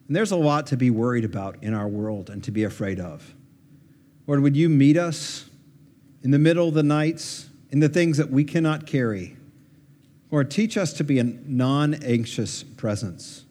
And 0.07 0.15
there's 0.15 0.31
a 0.31 0.37
lot 0.37 0.65
to 0.67 0.77
be 0.77 0.89
worried 0.89 1.23
about 1.23 1.61
in 1.61 1.75
our 1.75 1.87
world 1.87 2.31
and 2.31 2.43
to 2.43 2.51
be 2.51 2.63
afraid 2.63 2.99
of. 2.99 3.35
Lord, 4.25 4.41
would 4.41 4.57
you 4.57 4.69
meet 4.69 4.97
us 4.97 5.45
in 6.23 6.31
the 6.31 6.39
middle 6.39 6.67
of 6.67 6.73
the 6.73 6.81
nights 6.81 7.47
in 7.69 7.79
the 7.79 7.89
things 7.89 8.17
that 8.17 8.31
we 8.31 8.43
cannot 8.43 8.87
carry? 8.87 9.37
Lord, 10.31 10.49
teach 10.49 10.77
us 10.77 10.93
to 10.93 11.03
be 11.03 11.19
a 11.19 11.23
non 11.23 11.93
anxious 11.93 12.63
presence. 12.63 13.45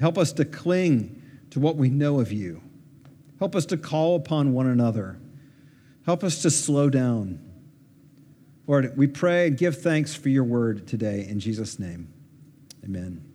Help 0.00 0.16
us 0.16 0.32
to 0.32 0.44
cling 0.44 1.22
to 1.50 1.60
what 1.60 1.76
we 1.76 1.90
know 1.90 2.20
of 2.20 2.32
you. 2.32 2.62
Help 3.38 3.54
us 3.54 3.66
to 3.66 3.76
call 3.76 4.16
upon 4.16 4.52
one 4.52 4.66
another. 4.66 5.18
Help 6.06 6.24
us 6.24 6.42
to 6.42 6.50
slow 6.50 6.88
down. 6.90 7.40
Lord, 8.66 8.96
we 8.96 9.06
pray 9.06 9.48
and 9.48 9.58
give 9.58 9.80
thanks 9.80 10.14
for 10.14 10.28
your 10.28 10.44
word 10.44 10.86
today 10.86 11.26
in 11.28 11.40
Jesus' 11.40 11.78
name. 11.78 12.12
Amen. 12.84 13.29